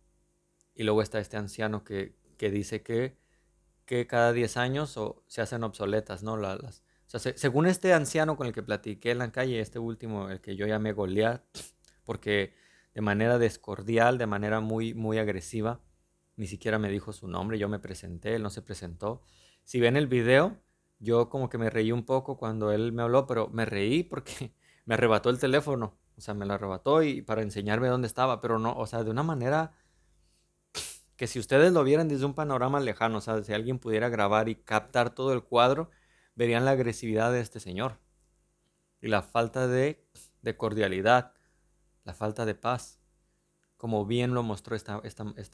Y 0.74 0.85
luego 0.85 1.02
está 1.02 1.18
este 1.18 1.37
anciano 1.37 1.85
que, 1.85 2.14
dice 2.38 2.82
que, 2.82 3.16
que 3.85 4.06
cada 4.06 4.32
10 4.32 4.56
años 4.56 4.96
o, 4.96 5.22
se 5.28 5.42
hacen 5.42 5.62
obsoletas, 5.64 6.22
¿no? 6.22 6.37
Las, 6.37 6.82
según 7.06 7.66
este 7.66 7.92
anciano 7.92 8.37
con 8.37 8.46
el 8.46 8.52
que 8.52 8.62
platiqué 8.62 9.11
en 9.11 9.18
la 9.18 9.32
calle, 9.32 9.61
este 9.61 9.78
último, 9.78 10.30
el 10.30 10.40
que 10.40 10.56
yo 10.56 10.66
llamé 10.66 10.92
Goliat, 10.92 11.42
porque 12.04 12.54
de 12.94 13.00
manera 13.00 13.38
descordial, 13.38 14.18
de 14.18 14.26
manera 14.26 14.61
muy, 14.61 14.94
muy 14.94 15.18
agresiva, 15.18 15.80
ni 16.37 16.46
siquiera 16.46 16.78
me 16.78 16.90
dijo 16.90 17.12
su 17.12 17.28
nombre, 17.28 17.58
yo 17.58 17.68
me 17.68 17.78
presenté, 17.78 18.35
él 18.35 18.42
no 18.42 18.50
se 18.50 18.62
presentó. 18.62 19.22
Si 19.64 19.80
ven 19.80 19.96
el 19.96 20.06
video, 20.06 20.58
yo 20.98 21.28
como 21.28 21.48
que 21.48 21.58
me 21.58 21.70
reí 21.70 21.92
un 21.92 22.04
poco 22.04 22.37
cuando 22.37 22.72
él 22.72 22.92
me 22.92 23.02
habló, 23.02 23.26
pero 23.26 23.48
me 23.48 23.64
reí 23.64 24.02
porque 24.02 24.54
me 24.87 24.94
arrebató 24.94 25.30
el 25.30 25.38
teléfono, 25.38 25.98
o 26.16 26.20
sea, 26.20 26.35
me 26.35 26.46
lo 26.46 26.54
arrebató 26.54 27.02
y 27.02 27.22
para 27.22 27.42
enseñarme 27.42 27.88
dónde 27.88 28.06
estaba, 28.06 28.40
pero 28.40 28.58
no, 28.58 28.74
o 28.76 28.87
sea, 28.87 29.04
de 29.04 29.11
una 29.11 29.22
manera 29.22 29.72
que 31.22 31.28
si 31.28 31.38
ustedes 31.38 31.72
lo 31.72 31.85
vieran 31.85 32.08
desde 32.08 32.24
un 32.24 32.35
panorama 32.35 32.80
lejano, 32.80 33.18
o 33.18 33.20
sea, 33.20 33.40
si 33.44 33.52
alguien 33.52 33.78
pudiera 33.78 34.08
grabar 34.08 34.48
y 34.48 34.56
captar 34.56 35.14
todo 35.14 35.32
el 35.32 35.44
cuadro, 35.44 35.88
verían 36.35 36.64
la 36.64 36.72
agresividad 36.72 37.30
de 37.30 37.40
este 37.40 37.61
señor 37.61 38.00
y 39.00 39.06
la 39.06 39.22
falta 39.22 39.68
de, 39.68 40.04
cordialidad, 40.56 41.32
la 42.02 42.12
falta 42.12 42.44
de 42.44 42.56
paz 42.56 42.98
como 43.76 44.04
bien 44.04 44.35
lo 44.35 44.42
mostró 44.42 44.74
esta, 44.74 45.00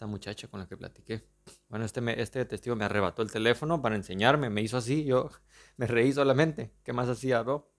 muchacha 0.07 0.49
con 0.49 0.61
la 0.61 0.67
que 0.67 0.79
platiqué. 0.79 1.29
Bueno, 1.69 1.85
este, 1.85 2.23
este 2.23 2.47
testigo 2.47 2.75
me 2.75 2.87
arrebató 2.87 3.21
el 3.21 3.31
teléfono 3.31 3.83
para 3.83 3.95
enseñarme, 3.95 4.49
me 4.49 4.63
hizo 4.63 4.79
así, 4.79 5.05
yo 5.05 5.29
me 5.77 5.87
reí 5.87 6.15
solamente. 6.15 6.73
¿Qué 6.83 6.95
más 6.95 7.11
hacía, 7.11 7.43
bro? 7.43 7.71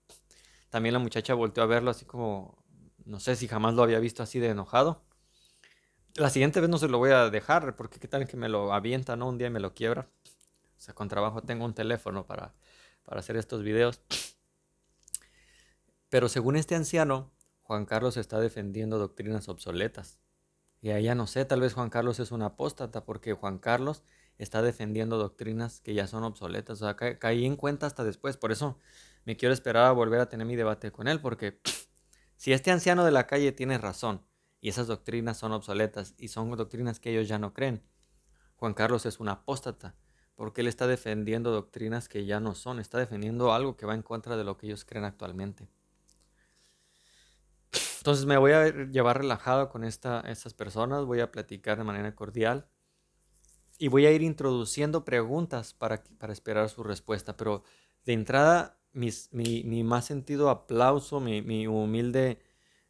También 0.68 0.92
la 0.92 1.00
muchacha 1.00 1.34
volteó 1.34 1.64
a 1.64 1.66
verlo 1.66 1.90
así 1.90 2.04
como, 2.04 2.62
no 3.04 3.18
sé 3.18 3.34
si 3.34 3.48
jamás 3.48 3.74
lo 3.74 3.82
había 3.82 3.98
visto 3.98 4.22
así 4.22 4.38
de 4.38 4.50
enojado. 4.50 5.09
La 6.16 6.28
siguiente 6.30 6.60
vez 6.60 6.68
no 6.68 6.78
se 6.78 6.88
lo 6.88 6.98
voy 6.98 7.10
a 7.10 7.30
dejar, 7.30 7.76
porque 7.76 8.00
qué 8.00 8.08
tal 8.08 8.26
que 8.26 8.36
me 8.36 8.48
lo 8.48 8.72
avienta, 8.72 9.16
¿no? 9.16 9.28
Un 9.28 9.38
día 9.38 9.48
me 9.50 9.60
lo 9.60 9.74
quiebra. 9.74 10.08
O 10.76 10.80
sea, 10.80 10.94
con 10.94 11.08
trabajo 11.08 11.42
tengo 11.42 11.64
un 11.64 11.74
teléfono 11.74 12.26
para, 12.26 12.54
para 13.04 13.20
hacer 13.20 13.36
estos 13.36 13.62
videos. 13.62 14.00
Pero 16.08 16.28
según 16.28 16.56
este 16.56 16.74
anciano, 16.74 17.30
Juan 17.62 17.86
Carlos 17.86 18.16
está 18.16 18.40
defendiendo 18.40 18.98
doctrinas 18.98 19.48
obsoletas. 19.48 20.18
Y 20.80 20.90
allá 20.90 21.14
no 21.14 21.26
sé, 21.26 21.44
tal 21.44 21.60
vez 21.60 21.74
Juan 21.74 21.90
Carlos 21.90 22.18
es 22.18 22.32
un 22.32 22.42
apóstata 22.42 23.04
porque 23.04 23.34
Juan 23.34 23.58
Carlos 23.58 24.02
está 24.38 24.62
defendiendo 24.62 25.18
doctrinas 25.18 25.80
que 25.80 25.94
ya 25.94 26.06
son 26.06 26.24
obsoletas. 26.24 26.82
O 26.82 26.86
sea, 26.86 26.96
caí 26.96 27.44
en 27.44 27.56
cuenta 27.56 27.86
hasta 27.86 28.02
después. 28.02 28.36
Por 28.36 28.50
eso 28.50 28.78
me 29.24 29.36
quiero 29.36 29.52
esperar 29.52 29.84
a 29.84 29.92
volver 29.92 30.20
a 30.20 30.28
tener 30.28 30.46
mi 30.46 30.56
debate 30.56 30.90
con 30.90 31.06
él 31.06 31.20
porque 31.20 31.60
si 32.36 32.52
este 32.52 32.72
anciano 32.72 33.04
de 33.04 33.12
la 33.12 33.26
calle 33.26 33.52
tiene 33.52 33.78
razón 33.78 34.22
y 34.60 34.68
esas 34.68 34.86
doctrinas 34.86 35.38
son 35.38 35.52
obsoletas 35.52 36.14
y 36.18 36.28
son 36.28 36.50
doctrinas 36.56 37.00
que 37.00 37.10
ellos 37.10 37.28
ya 37.28 37.38
no 37.38 37.54
creen. 37.54 37.82
Juan 38.56 38.74
Carlos 38.74 39.06
es 39.06 39.20
un 39.20 39.28
apóstata 39.28 39.94
porque 40.34 40.60
él 40.62 40.68
está 40.68 40.86
defendiendo 40.86 41.50
doctrinas 41.50 42.08
que 42.08 42.24
ya 42.24 42.40
no 42.40 42.54
son, 42.54 42.80
está 42.80 42.98
defendiendo 42.98 43.52
algo 43.52 43.76
que 43.76 43.86
va 43.86 43.94
en 43.94 44.02
contra 44.02 44.36
de 44.36 44.44
lo 44.44 44.56
que 44.56 44.66
ellos 44.66 44.84
creen 44.84 45.04
actualmente. 45.04 45.68
Entonces 47.98 48.24
me 48.24 48.38
voy 48.38 48.52
a 48.52 48.68
llevar 48.86 49.18
relajado 49.18 49.68
con 49.68 49.84
esta, 49.84 50.20
estas 50.20 50.54
personas, 50.54 51.04
voy 51.04 51.20
a 51.20 51.30
platicar 51.30 51.76
de 51.76 51.84
manera 51.84 52.14
cordial 52.14 52.66
y 53.78 53.88
voy 53.88 54.06
a 54.06 54.12
ir 54.12 54.22
introduciendo 54.22 55.04
preguntas 55.04 55.74
para, 55.74 56.02
para 56.18 56.32
esperar 56.32 56.68
su 56.70 56.82
respuesta, 56.82 57.36
pero 57.36 57.62
de 58.04 58.14
entrada 58.14 58.80
mi, 58.92 59.10
mi, 59.32 59.84
más 59.84 60.06
sentido 60.06 60.50
aplauso, 60.50 61.20
mi, 61.20 61.42
mi 61.42 61.66
humilde 61.66 62.40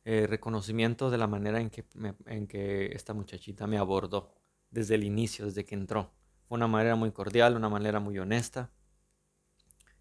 eh, 0.05 0.27
reconocimiento 0.27 1.11
de 1.11 1.19
la 1.19 1.27
manera 1.27 1.61
en 1.61 1.71
que, 1.71 1.85
en 2.27 2.47
que 2.47 2.87
esta 2.95 3.13
muchachita 3.13 3.67
me 3.67 3.79
abordó 3.79 4.35
desde 4.71 4.95
el 4.95 5.05
inicio, 5.05 5.45
desde 5.45 5.65
que 5.65 5.75
entró. 5.75 6.13
Fue 6.49 6.57
una 6.57 6.67
manera 6.67 6.97
muy 6.97 7.13
cordial, 7.13 7.57
una 7.57 7.69
manera 7.69 8.01
muy 8.01 8.19
honesta. 8.19 8.71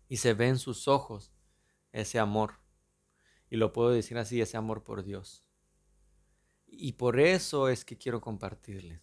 Y 0.07 0.17
se 0.17 0.33
ve 0.33 0.47
en 0.47 0.57
sus 0.57 0.87
ojos 0.87 1.31
ese 1.91 2.19
amor. 2.19 2.53
Y 3.49 3.57
lo 3.57 3.73
puedo 3.73 3.89
decir 3.89 4.17
así, 4.17 4.41
ese 4.41 4.57
amor 4.57 4.83
por 4.83 5.03
Dios. 5.03 5.43
Y 6.65 6.93
por 6.93 7.19
eso 7.19 7.67
es 7.67 7.83
que 7.83 7.97
quiero 7.97 8.21
compartirles. 8.21 9.01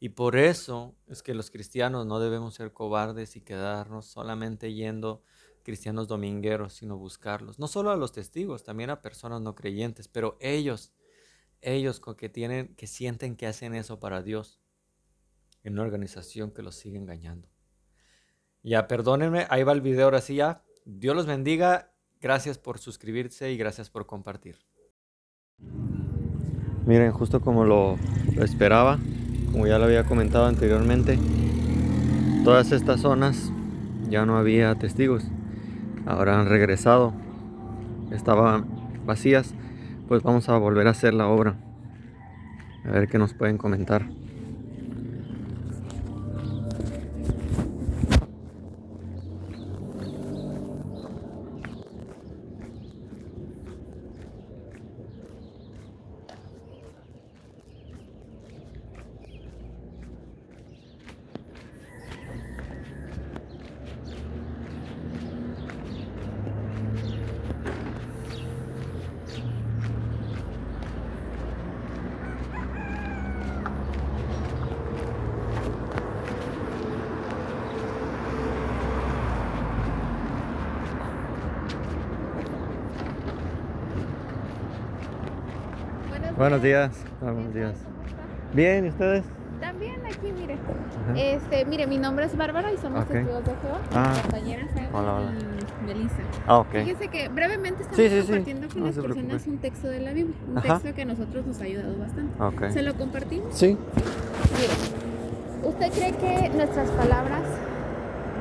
Y 0.00 0.10
por 0.10 0.36
eso 0.36 0.96
es 1.06 1.22
que 1.22 1.34
los 1.34 1.50
cristianos 1.50 2.04
no 2.04 2.20
debemos 2.20 2.54
ser 2.54 2.72
cobardes 2.72 3.36
y 3.36 3.40
quedarnos 3.40 4.06
solamente 4.06 4.74
yendo 4.74 5.22
cristianos 5.64 6.06
domingueros, 6.06 6.74
sino 6.74 6.96
buscarlos. 6.96 7.58
No 7.58 7.66
solo 7.66 7.90
a 7.90 7.96
los 7.96 8.12
testigos, 8.12 8.62
también 8.62 8.90
a 8.90 9.02
personas 9.02 9.40
no 9.40 9.56
creyentes, 9.56 10.06
pero 10.06 10.36
ellos, 10.40 10.92
ellos 11.62 12.00
que 12.16 12.28
tienen, 12.28 12.74
que 12.76 12.86
sienten 12.86 13.34
que 13.34 13.48
hacen 13.48 13.74
eso 13.74 13.98
para 13.98 14.22
Dios, 14.22 14.60
en 15.64 15.72
una 15.72 15.82
organización 15.82 16.52
que 16.52 16.62
los 16.62 16.76
sigue 16.76 16.98
engañando. 16.98 17.48
Ya, 18.62 18.86
perdónenme, 18.86 19.46
ahí 19.50 19.62
va 19.62 19.72
el 19.72 19.80
video 19.80 20.04
ahora 20.04 20.20
sí 20.20 20.36
ya. 20.36 20.62
Dios 20.84 21.16
los 21.16 21.26
bendiga. 21.26 21.90
Gracias 22.20 22.58
por 22.58 22.78
suscribirse 22.78 23.50
y 23.50 23.56
gracias 23.56 23.90
por 23.90 24.06
compartir. 24.06 24.58
Miren, 26.86 27.12
justo 27.12 27.40
como 27.40 27.64
lo, 27.64 27.98
lo 28.34 28.44
esperaba, 28.44 28.98
como 29.50 29.66
ya 29.66 29.78
lo 29.78 29.84
había 29.84 30.04
comentado 30.04 30.46
anteriormente, 30.46 31.18
todas 32.44 32.72
estas 32.72 33.00
zonas 33.00 33.50
ya 34.08 34.26
no 34.26 34.36
había 34.36 34.74
testigos 34.74 35.24
ahora 36.06 36.40
han 36.40 36.48
regresado, 36.48 37.12
estaban 38.10 38.66
vacías, 39.06 39.54
pues 40.08 40.22
vamos 40.22 40.48
a 40.48 40.58
volver 40.58 40.86
a 40.86 40.90
hacer 40.90 41.14
la 41.14 41.28
obra. 41.28 41.56
A 42.84 42.90
ver 42.90 43.08
qué 43.08 43.18
nos 43.18 43.34
pueden 43.34 43.58
comentar. 43.58 44.06
Buenos 86.44 86.62
días. 86.62 86.90
buenos 87.22 87.54
días. 87.54 87.74
Bien, 88.52 88.84
¿y 88.84 88.88
ustedes? 88.90 89.24
También 89.62 89.96
aquí, 90.04 90.30
mire. 90.30 90.58
Este, 91.16 91.64
mire, 91.64 91.86
mi 91.86 91.96
nombre 91.96 92.26
es 92.26 92.36
Bárbara 92.36 92.70
y 92.70 92.76
somos 92.76 93.08
testigos 93.08 93.46
de 93.46 93.52
Jehová. 93.62 93.80
Ah. 93.94 94.12
compañera 94.20 94.66
hola, 94.92 95.14
hola. 95.14 95.32
y 95.32 95.86
Melissa. 95.86 96.16
Ah, 96.46 96.58
ok. 96.58 96.70
Fíjese 96.70 97.08
que 97.08 97.28
brevemente 97.28 97.84
estamos 97.84 98.26
compartiendo 98.26 98.68
con 98.68 98.84
las 98.84 98.94
personas 98.94 99.46
un 99.46 99.56
texto 99.56 99.88
de 99.88 100.00
la 100.00 100.12
Biblia, 100.12 100.36
un 100.46 100.60
texto 100.60 100.94
que 100.94 101.00
a 101.00 101.04
nosotros 101.06 101.46
nos 101.46 101.60
ha 101.62 101.64
ayudado 101.64 101.98
bastante. 101.98 102.42
Okay. 102.42 102.72
¿Se 102.72 102.82
lo 102.82 102.92
compartimos? 102.92 103.54
Sí. 103.54 103.78
Mire, 104.52 105.66
¿usted 105.66 105.92
cree 105.92 106.12
que 106.12 106.50
nuestras 106.50 106.90
palabras 106.90 107.44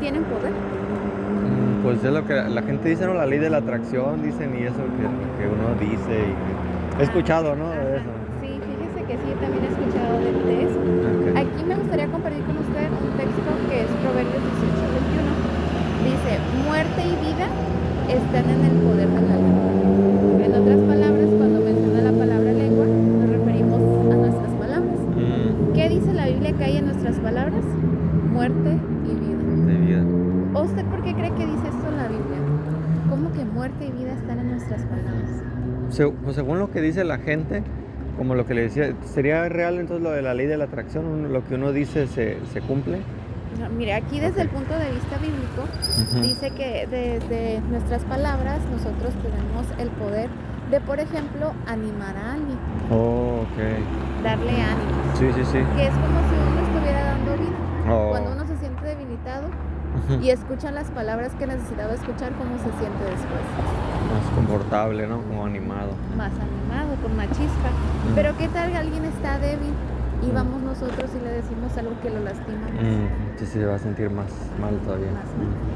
tienen 0.02 0.26
poder? 0.26 0.52
Mm, 0.52 1.84
pues 1.84 2.04
es 2.04 2.12
lo 2.12 2.28
que 2.28 2.34
la 2.34 2.63
gente 2.63 2.89
dice, 2.89 3.06
¿no? 3.06 3.13
La 3.13 3.26
ley 3.26 3.39
de 3.39 3.50
la 3.50 3.60
atracción, 3.60 4.22
dicen, 4.24 4.60
y 4.60 4.63
eso 4.63 4.76
que, 4.76 5.42
que 5.42 5.48
uno 5.48 5.74
dice 5.80 6.20
y 6.20 6.34
que 6.34 6.53
He 6.99 7.03
escuchado, 7.03 7.56
¿no? 7.56 7.69
De 7.69 7.97
eso. 7.97 8.12
Sí, 8.41 8.60
fíjese 8.62 9.01
que 9.08 9.15
sí, 9.17 9.29
también 9.41 9.65
he 9.65 9.71
escuchado 9.73 10.13
de, 10.21 10.29
eso. 10.62 10.79
Aquí 11.34 11.63
me 11.65 11.75
gustaría 11.75 12.08
compartir 12.08 12.43
con 12.43 12.58
usted 12.58 12.86
un 12.86 13.17
texto 13.17 13.49
que 13.69 13.82
es 13.82 13.89
Proverbios 13.97 14.43
18, 14.62 14.77
21. 15.01 15.34
Dice, 16.06 16.32
muerte 16.69 17.01
y 17.01 17.15
vida 17.34 17.49
están 18.13 18.45
en 18.45 18.62
el 18.65 18.77
poder 18.86 19.10
de 19.10 19.21
la 19.25 19.33
Pues, 35.95 36.36
según 36.36 36.60
lo 36.60 36.71
que 36.71 36.82
dice 36.82 37.03
la 37.03 37.17
gente, 37.17 37.63
como 38.17 38.36
lo 38.36 38.45
que 38.45 38.53
le 38.53 38.63
decía, 38.63 38.93
¿sería 39.06 39.47
real 39.49 39.79
entonces 39.79 40.03
lo 40.03 40.12
de 40.12 40.21
la 40.21 40.34
ley 40.34 40.47
de 40.47 40.58
la 40.58 40.65
atracción? 40.65 41.32
¿Lo 41.32 41.45
que 41.45 41.56
uno 41.56 41.71
dice 41.71 42.08
se, 42.08 42.38
se 42.51 42.62
cumple? 42.62 42.99
mire, 43.77 43.93
aquí 43.93 44.19
desde 44.19 44.41
el 44.41 44.49
punto 44.49 44.73
de 44.73 44.91
vista 44.91 45.17
bíblico, 45.17 45.63
dice 46.21 46.51
que 46.51 46.88
desde 46.88 47.62
nuestras 47.69 48.03
palabras 48.06 48.60
nosotros 48.71 49.13
tenemos 49.21 49.67
el 49.79 49.89
poder 49.89 50.29
de, 50.71 50.82
por 50.82 50.99
ejemplo, 50.99 51.53
animar 51.67 52.17
a 52.17 52.34
alguien. 52.34 52.58
Oh, 52.91 53.43
ok. 53.43 54.23
Darle 54.23 54.51
ánimo. 54.51 54.91
Sí, 55.17 55.27
sí, 55.36 55.45
sí. 55.45 55.60
Que 55.75 55.88
es 55.88 55.93
como 55.93 56.19
si 56.29 56.36
uno 56.49 56.62
estuviera 56.67 57.03
dando 57.03 57.34
vida. 57.34 57.93
Oh. 57.93 58.10
Cuando 58.10 58.32
uno 58.32 58.42
y 60.22 60.30
escuchan 60.30 60.76
las 60.76 60.89
palabras 60.92 61.32
que 61.36 61.48
necesitaba 61.48 61.94
escuchar, 61.94 62.32
cómo 62.34 62.58
se 62.58 62.72
siente 62.78 63.04
después. 63.04 63.44
Más 64.12 64.36
confortable, 64.36 65.08
¿no? 65.08 65.22
Como 65.22 65.46
animado. 65.46 65.92
Más 66.18 66.32
animado, 66.34 66.96
con 67.02 67.13
una 67.13 67.28
chispa. 67.28 67.70
Pero 68.16 68.36
¿qué 68.38 68.48
tal 68.50 68.72
que 68.72 68.78
alguien 68.78 69.06
está 69.06 69.39
débil 69.39 69.74
y 70.22 70.32
vamos 70.32 70.62
nosotros 70.62 71.10
y 71.20 71.24
le 71.24 71.32
decimos 71.32 71.76
algo 71.78 72.00
que 72.02 72.10
lo 72.10 72.20
lastima 72.20 72.68
más? 72.68 73.39
sí, 73.39 73.46
se 73.46 73.66
va 73.66 73.76
a 73.76 73.80
sentir 73.80 74.10
más 74.10 74.28
mal 74.60 74.78
todavía. 74.80 75.10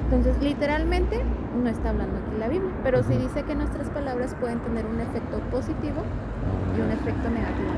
Entonces, 0.06 0.42
literalmente, 0.42 1.22
no 1.62 1.70
está 1.70 1.90
hablando 1.90 2.18
aquí 2.18 2.38
la 2.38 2.48
Biblia, 2.48 2.72
pero 2.84 3.04
sí 3.04 3.16
dice 3.18 3.44
que 3.44 3.56
nuestras 3.56 3.90
palabras 3.90 4.36
pueden 4.40 4.60
tener 4.60 4.86
un 4.86 5.00
efecto 5.00 5.40
positivo 5.52 6.04
y 6.78 6.82
un 6.82 6.92
efecto 6.92 7.30
negativo 7.30 7.72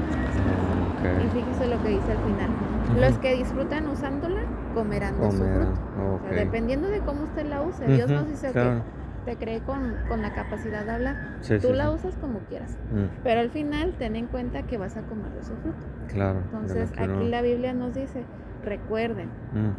Y 1.24 1.30
fíjese 1.30 1.68
lo 1.68 1.82
que 1.84 1.90
dice 1.90 2.12
al 2.12 2.18
final. 2.18 2.50
Los 3.00 3.18
que 3.20 3.36
disfrutan 3.36 3.88
usándola 3.88 4.42
comerán 4.74 5.20
de 5.20 5.32
su 5.32 5.38
fruto. 5.38 6.22
dependiendo 6.32 6.88
de 6.88 7.00
cómo 7.02 7.24
usted 7.24 7.46
la 7.46 7.62
use. 7.62 7.86
Dios 7.88 8.10
nos 8.10 8.28
dice 8.28 8.52
que 8.52 8.82
te 9.26 9.36
cree 9.36 9.62
con, 9.62 9.96
la 10.22 10.34
capacidad 10.34 10.86
de 10.86 10.92
hablar. 10.92 11.18
Tú 11.62 11.74
la 11.74 11.92
usas 11.92 12.16
como 12.18 12.40
quieras. 12.40 12.78
Mm. 12.92 13.22
Pero 13.24 13.42
al 13.42 13.50
final 13.50 13.94
ten 13.98 14.16
en 14.16 14.28
cuenta 14.28 14.64
que 14.64 14.78
vas 14.78 14.98
a 14.98 15.02
comer 15.02 15.32
de 15.32 15.44
su 15.44 15.56
fruto. 15.58 15.86
Claro. 16.08 16.40
Entonces 16.46 16.92
aquí 16.98 17.30
la 17.30 17.42
Biblia 17.42 17.74
nos 17.74 17.94
dice, 17.94 18.24
recuerden 18.64 19.30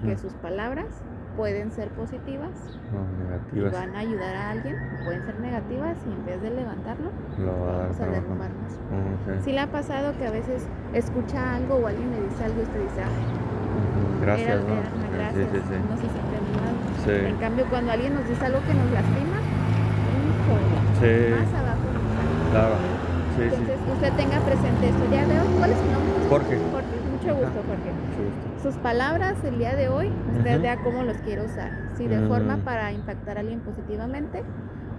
que 0.05 0.17
sus 0.19 0.35
palabras 0.35 1.03
pueden 1.37 1.71
ser 1.71 1.89
positivas 1.91 2.51
o 2.93 3.25
negativas. 3.25 3.73
Y 3.73 3.77
van 3.77 3.97
a 3.97 4.01
ayudar 4.01 4.37
a 4.37 4.51
alguien, 4.51 4.77
pueden 5.05 5.25
ser 5.25 5.41
negativas 5.41 5.97
y 6.07 6.13
en 6.13 6.27
vez 6.27 6.43
de 6.43 6.51
levantarlo, 6.51 7.11
Lo 7.39 7.53
va 7.53 7.75
a 7.75 7.79
vamos 7.79 8.01
a 8.01 8.07
derrumbar 8.07 8.51
más. 8.51 9.45
Sí 9.45 9.53
le 9.53 9.61
ha 9.61 9.71
pasado 9.71 10.13
que 10.19 10.27
a 10.27 10.31
veces 10.31 10.67
escucha 10.93 11.55
algo 11.55 11.77
o 11.77 11.87
alguien 11.87 12.11
le 12.11 12.23
dice 12.23 12.45
algo 12.45 12.61
y 12.61 12.63
usted 12.65 12.83
dice, 12.83 13.03
gracias, 14.21 14.61
¿no? 14.65 14.75
gracias, 15.17 15.49
sí, 15.53 15.59
sí, 15.59 15.61
sí. 15.69 15.77
no 15.89 15.97
se 15.97 16.09
siente 16.09 16.35
animado. 16.37 17.29
En 17.29 17.37
cambio, 17.37 17.67
cuando 17.71 17.93
alguien 17.93 18.15
nos 18.15 18.29
dice 18.29 18.45
algo 18.45 18.59
que 18.67 18.75
nos 18.75 18.91
lastima, 18.91 19.41
más 21.01 21.55
abajo. 21.55 21.89
Claro. 22.51 22.75
Entonces, 23.41 23.79
usted 23.91 24.13
tenga 24.15 24.39
presente 24.41 24.89
esto. 24.89 25.05
Ya 25.11 25.27
veo, 25.27 25.45
¿cuál 25.59 25.71
es 25.71 25.79
su 25.79 25.85
nombre? 25.85 26.29
Jorge. 26.29 26.59
Jorge, 26.73 26.97
mucho 27.11 27.35
gusto, 27.37 27.63
Jorge. 27.67 28.63
Sus 28.63 28.75
palabras 28.77 29.37
el 29.45 29.59
día 29.59 29.75
de 29.75 29.89
hoy, 29.89 30.11
usted 30.37 30.61
vea 30.61 30.77
cómo 30.83 31.03
los 31.05 31.17
quiere 31.19 31.45
usar. 31.45 31.71
Si 31.97 32.07
de 32.07 32.21
forma 32.29 32.59
mm. 32.59 32.61
para 32.61 32.93
impactar 32.93 33.39
a 33.39 33.41
alguien 33.41 33.61
positivamente 33.61 34.43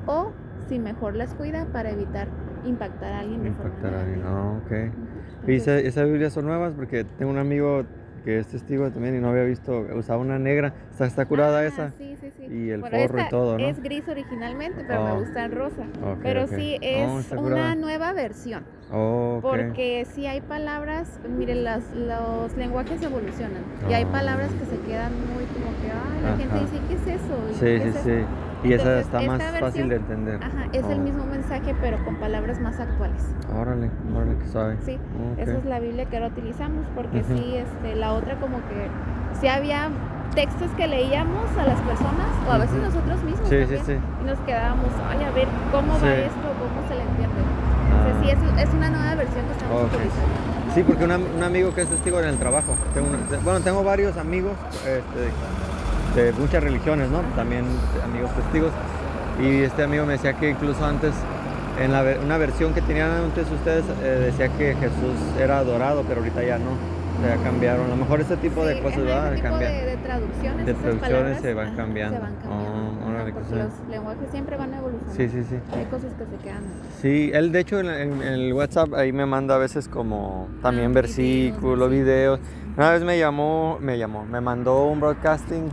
o 0.08 0.32
si 0.68 0.80
mejor 0.80 1.16
las 1.16 1.34
cuida 1.36 1.66
para 1.66 1.92
evitar 1.92 2.28
impactar 2.66 3.14
a 3.14 3.20
alguien 3.20 3.44
de 3.44 3.50
Impactar 3.50 3.82
forma 3.82 3.98
a 3.98 4.02
alguien. 4.02 4.20
negativa. 4.20 4.42
Ah, 4.42 4.60
ok. 4.66 4.72
¿Y 4.72 5.52
Entonces, 5.52 5.68
esa- 5.68 5.80
esas 5.80 6.06
Biblias 6.06 6.34
son 6.34 6.46
nuevas? 6.46 6.74
Porque 6.74 7.04
tengo 7.04 7.32
un 7.32 7.38
amigo 7.38 7.84
que 8.24 8.40
es 8.40 8.48
testigo 8.48 8.90
también 8.92 9.16
y 9.16 9.20
no 9.20 9.30
había 9.30 9.44
visto, 9.44 9.86
usaba 9.96 10.20
una 10.22 10.38
negra. 10.40 10.74
¿Está, 10.92 11.06
está 11.06 11.26
curada 11.26 11.60
ah, 11.60 11.66
esa? 11.66 11.92
Sí, 11.98 12.16
sí, 12.20 12.32
sí. 12.38 12.46
Y 12.54 12.70
el 12.70 12.82
Bueno, 12.82 12.98
forro 12.98 13.20
y 13.22 13.30
todo, 13.30 13.58
¿no? 13.58 13.66
Es 13.68 13.82
gris 13.82 14.08
originalmente, 14.08 14.84
pero 14.88 15.04
me 15.04 15.12
Oh. 15.12 15.20
gusta 15.20 15.46
el 15.46 15.52
rosa. 15.52 15.84
Pero 16.22 16.48
sí, 16.48 16.78
Oh, 16.82 17.20
es 17.20 17.32
una 17.32 17.76
nueva 17.76 18.14
versión. 18.14 18.64
Oh. 18.92 19.40
Porque 19.42 20.06
sí 20.14 20.28
hay 20.28 20.42
palabras, 20.42 21.20
miren, 21.30 21.64
los 21.64 22.56
lenguajes 22.58 23.02
evolucionan. 23.02 23.64
Y 23.90 23.94
hay 23.94 24.04
Ah. 24.04 24.12
palabras 24.12 24.52
que 24.54 24.66
se 24.66 24.82
quedan 24.82 25.14
muy 25.34 25.46
como 25.46 25.72
que, 25.82 25.92
ay, 25.92 26.22
la 26.24 26.38
gente 26.38 26.60
dice, 26.60 26.82
¿qué 26.88 26.94
es 26.96 27.22
eso? 27.22 27.38
¿Y 27.50 27.54
Sí, 27.54 27.60
qué 27.60 27.82
sí, 27.82 27.88
es 27.88 27.96
sí. 28.04 28.10
eso?". 28.12 28.51
Y 28.64 28.74
esa 28.74 28.84
Entonces, 29.00 29.06
está 29.06 29.22
más 29.22 29.42
esta 29.42 29.60
fácil 29.60 29.90
de 29.90 29.98
versión- 29.98 30.20
entender. 30.20 30.44
Ajá, 30.44 30.66
es 30.72 30.86
el 30.86 31.00
Oh. 31.00 31.04
mismo 31.04 31.26
mensaje, 31.26 31.76
pero 31.82 32.04
con 32.06 32.16
palabras 32.18 32.60
más 32.62 32.80
actuales. 32.80 33.22
Órale, 33.52 33.90
órale, 34.16 34.38
que 34.38 34.48
sabe. 34.48 34.78
Sí, 34.86 34.96
Ok. 35.34 35.40
esa 35.40 35.58
es 35.58 35.66
la 35.66 35.80
Biblia 35.80 36.06
que 36.06 36.18
ahora 36.18 36.28
utilizamos, 36.30 36.86
porque 36.96 37.22
Ujú. 37.22 37.38
sí, 37.38 37.56
este, 37.58 37.96
la 37.96 38.14
otra 38.14 38.36
como 38.40 38.58
que 38.70 38.88
sí 39.40 39.48
había 39.48 39.90
textos 40.36 40.70
que 40.78 40.88
leíamos 40.88 41.50
a 41.58 41.66
las 41.66 41.80
personas, 41.82 42.30
o 42.48 42.52
a 42.52 42.58
veces 42.60 42.76
Ujú. 42.78 42.86
nosotros 42.86 43.24
mismos 43.24 43.50
Sí, 43.50 43.56
sí, 43.66 43.76
también, 43.76 43.86
sí. 43.86 43.94
y 44.22 44.26
nos 44.28 44.40
quedábamos, 44.40 44.88
ay, 45.10 45.24
a 45.26 45.32
ver, 45.32 45.48
¿cómo 45.72 45.96
Sí. 45.98 46.06
va 46.06 46.14
esto? 46.14 46.48
¿Cómo 46.62 46.88
se 46.88 46.96
le 46.96 47.02
entiende? 47.02 47.42
Entonces, 47.42 48.16
sí, 48.22 48.28
Ah. 48.30 48.62
es, 48.62 48.70
es 48.70 48.74
una 48.76 48.90
nueva 48.92 49.16
versión 49.16 49.44
que 49.46 49.52
estamos 49.54 49.82
Ok. 49.82 49.94
utilizando. 49.94 50.52
Sí, 50.76 50.84
porque 50.84 51.04
un, 51.04 51.12
un 51.12 51.44
amigo 51.44 51.74
que 51.76 51.82
es 51.82 51.90
testigo 51.90 52.20
en 52.22 52.28
el 52.30 52.38
trabajo. 52.38 52.76
Tengo 52.94 53.08
una- 53.10 53.40
bueno, 53.44 53.60
tengo 53.60 53.84
varios 53.84 54.16
amigos 54.16 54.54
este, 54.86 55.28
de 56.16 56.34
muchas 56.34 56.64
religiones, 56.64 57.10
¿no? 57.10 57.20
También 57.36 57.66
amigos 58.04 58.32
testigos. 58.36 58.72
Y 59.42 59.62
este 59.64 59.84
amigo 59.84 60.06
me 60.06 60.14
decía 60.14 60.34
que 60.34 60.50
incluso 60.50 60.86
antes, 60.86 61.14
en 61.80 61.92
la, 61.92 62.04
una 62.24 62.38
versión 62.38 62.74
que 62.74 62.82
tenían 62.82 63.10
antes 63.12 63.50
ustedes, 63.52 63.84
eh, 64.04 64.32
decía 64.32 64.50
que 64.50 64.76
Jesús 64.76 65.16
era 65.40 65.60
adorado, 65.60 66.04
pero 66.08 66.20
ahorita 66.20 66.44
ya 66.44 66.58
no. 66.58 66.92
Ya 67.22 67.36
cambiaron. 67.44 67.86
A 67.86 67.90
lo 67.90 67.96
mejor 67.98 68.20
ese 68.20 68.36
tipo 68.38 68.66
de 68.66 68.76
Sí, 68.78 68.82
cosas, 68.82 68.98
ajá, 68.98 69.06
¿verdad? 69.06 69.34
ese 69.34 69.36
tipo 69.44 69.50
Cambian. 69.52 69.72
de, 69.74 69.86
de 69.86 69.98
traducciones, 69.98 70.66
De 70.66 70.74
traducciones 70.74 71.40
se 71.42 71.54
van 71.54 71.76
cambiando. 71.76 72.16
Se 72.18 72.22
van 72.24 72.36
cambiando. 72.36 72.56
Oh, 72.56 73.00
ajá, 73.02 73.10
órale, 73.12 73.26
qué 73.26 73.34
porque 73.34 73.50
suave. 73.50 73.64
los 73.64 73.90
lenguajes 73.92 74.32
siempre 74.32 74.58
van 74.58 74.74
evolucionando. 74.74 75.16
Sí, 75.16 75.30
sí, 75.30 75.44
sí. 75.44 75.56
Hay 75.78 75.86
cosas 75.86 76.14
que 76.14 76.26
se 76.26 76.44
quedan. 76.44 76.62
Sí, 77.00 77.30
él 77.32 77.52
de 77.52 77.60
hecho 77.60 77.80
en, 77.80 77.90
en- 77.92 78.22
en 78.24 78.34
el 78.34 78.54
WhatsApp 78.54 78.94
ahí 78.96 79.14
me 79.14 79.28
manda 79.28 79.54
a 79.54 79.58
veces 79.60 79.88
como 79.88 80.48
también 80.64 80.86
Ah, 80.86 81.02
videos, 81.02 81.16
versículos, 81.16 81.90
sí. 81.92 81.96
videos. 81.96 82.40
Una 82.76 82.90
vez 82.92 83.04
me 83.04 83.20
llamó, 83.20 83.78
me 83.80 84.00
llamó, 84.00 84.26
me 84.26 84.42
mandó 84.42 84.86
un 84.86 85.00
broadcasting 85.00 85.66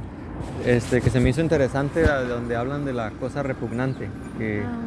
este, 0.66 1.00
que 1.00 1.10
se 1.10 1.20
me 1.20 1.30
hizo 1.30 1.40
interesante, 1.40 2.02
donde 2.28 2.56
hablan 2.56 2.84
de 2.84 2.92
la 2.92 3.10
cosa 3.12 3.42
repugnante, 3.42 4.08
que, 4.38 4.62
Ah, 4.64 4.78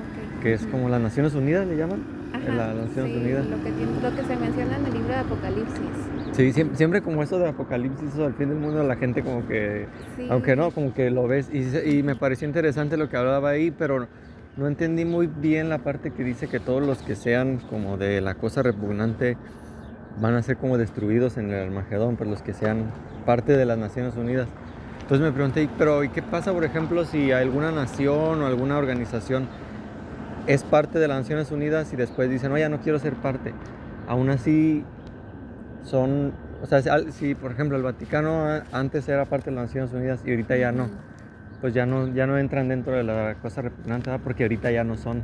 que 0.41 0.53
es 0.53 0.65
como 0.67 0.89
las 0.89 0.99
Naciones 1.01 1.33
Unidas 1.35 1.67
le 1.67 1.77
llaman. 1.77 2.03
Ajá, 2.33 2.39
la- 2.55 2.73
las 2.73 2.87
Naciones 2.87 3.11
sí, 3.13 3.17
Unidas. 3.19 3.45
Lo 3.45 3.57
que, 3.57 3.71
tiene- 3.71 4.01
lo 4.01 4.15
que 4.15 4.23
se 4.23 4.35
menciona 4.37 4.77
en 4.77 4.85
el 4.85 4.93
libro 4.93 5.09
de 5.09 5.15
Apocalipsis. 5.15 5.81
Sí, 6.31 6.53
siempre, 6.53 6.77
siempre 6.77 7.01
como 7.01 7.21
eso 7.23 7.37
de 7.39 7.49
Apocalipsis 7.49 8.15
o 8.17 8.25
el 8.25 8.33
fin 8.33 8.49
del 8.49 8.57
mundo, 8.57 8.83
la 8.83 8.95
gente 8.95 9.21
como 9.21 9.45
que, 9.47 9.85
Sí. 10.15 10.27
aunque 10.29 10.55
no, 10.55 10.71
como 10.71 10.93
que 10.93 11.11
lo 11.11 11.27
ves. 11.27 11.49
Y, 11.51 11.97
y 11.97 12.03
me 12.03 12.15
pareció 12.15 12.47
interesante 12.47 12.95
lo 12.97 13.09
que 13.09 13.17
hablaba 13.17 13.49
ahí, 13.49 13.69
pero 13.71 14.07
no 14.57 14.67
entendí 14.67 15.03
muy 15.05 15.27
bien 15.27 15.69
la 15.69 15.79
parte 15.79 16.11
que 16.11 16.23
dice 16.23 16.47
que 16.47 16.59
todos 16.59 16.85
los 16.85 16.99
que 17.03 17.15
sean 17.15 17.57
como 17.69 17.97
de 17.97 18.21
la 18.21 18.35
cosa 18.35 18.63
repugnante 18.63 19.37
van 20.19 20.33
a 20.35 20.41
ser 20.41 20.57
como 20.57 20.77
destruidos 20.77 21.37
en 21.37 21.51
el 21.51 21.63
Armagedón, 21.67 22.15
pues 22.15 22.29
los 22.29 22.41
que 22.41 22.53
sean 22.53 22.85
parte 23.25 23.55
de 23.57 23.65
las 23.65 23.77
Naciones 23.77 24.15
Unidas. 24.15 24.47
Entonces 25.12 25.28
me 25.28 25.34
pregunté, 25.34 25.69
pero 25.78 26.06
¿y 26.06 26.08
qué 26.08 26.21
pasa, 26.21 26.54
por 26.54 26.63
ejemplo, 26.63 27.04
si 27.04 27.34
alguna 27.34 27.69
nación 27.69 28.41
o 28.41 28.45
alguna 28.45 28.78
organización 28.78 29.50
es 30.47 30.63
parte 30.63 31.00
de 31.00 31.10
las 31.10 31.19
Naciones 31.19 31.52
Unidas 31.52 31.91
y 31.91 31.97
después 31.97 32.30
dicen, 32.30 32.50
no, 32.50 32.58
ya 32.58 32.69
no 32.69 32.80
quiero 32.80 32.97
ser 32.97 33.15
parte? 33.15 33.54
Aún 34.08 34.30
así 34.30 34.86
son, 35.84 36.32
o 36.63 36.65
sea, 36.65 36.82
si, 37.12 37.36
por 37.36 37.52
ejemplo 37.52 37.76
el 37.76 37.84
Vaticano 37.84 38.62
antes 38.71 39.10
era 39.10 39.26
parte 39.26 39.50
de 39.50 39.58
las 39.58 39.65
Naciones 39.65 39.91
Unidas 39.91 40.21
y 40.26 40.30
ahorita 40.30 40.56
ya 40.56 40.71
no, 40.71 40.88
pues 41.60 41.74
ya 41.74 41.86
no, 41.86 42.08
ya 42.08 42.26
no 42.26 42.38
entran 42.38 42.69
dentro 42.69 42.93
de 42.93 43.04
la 43.04 43.36
cosa 43.41 43.63
repugnante, 43.63 44.17
porque 44.19 44.43
ahorita 44.43 44.71
ya 44.71 44.86
no 44.86 44.95
son. 44.95 45.24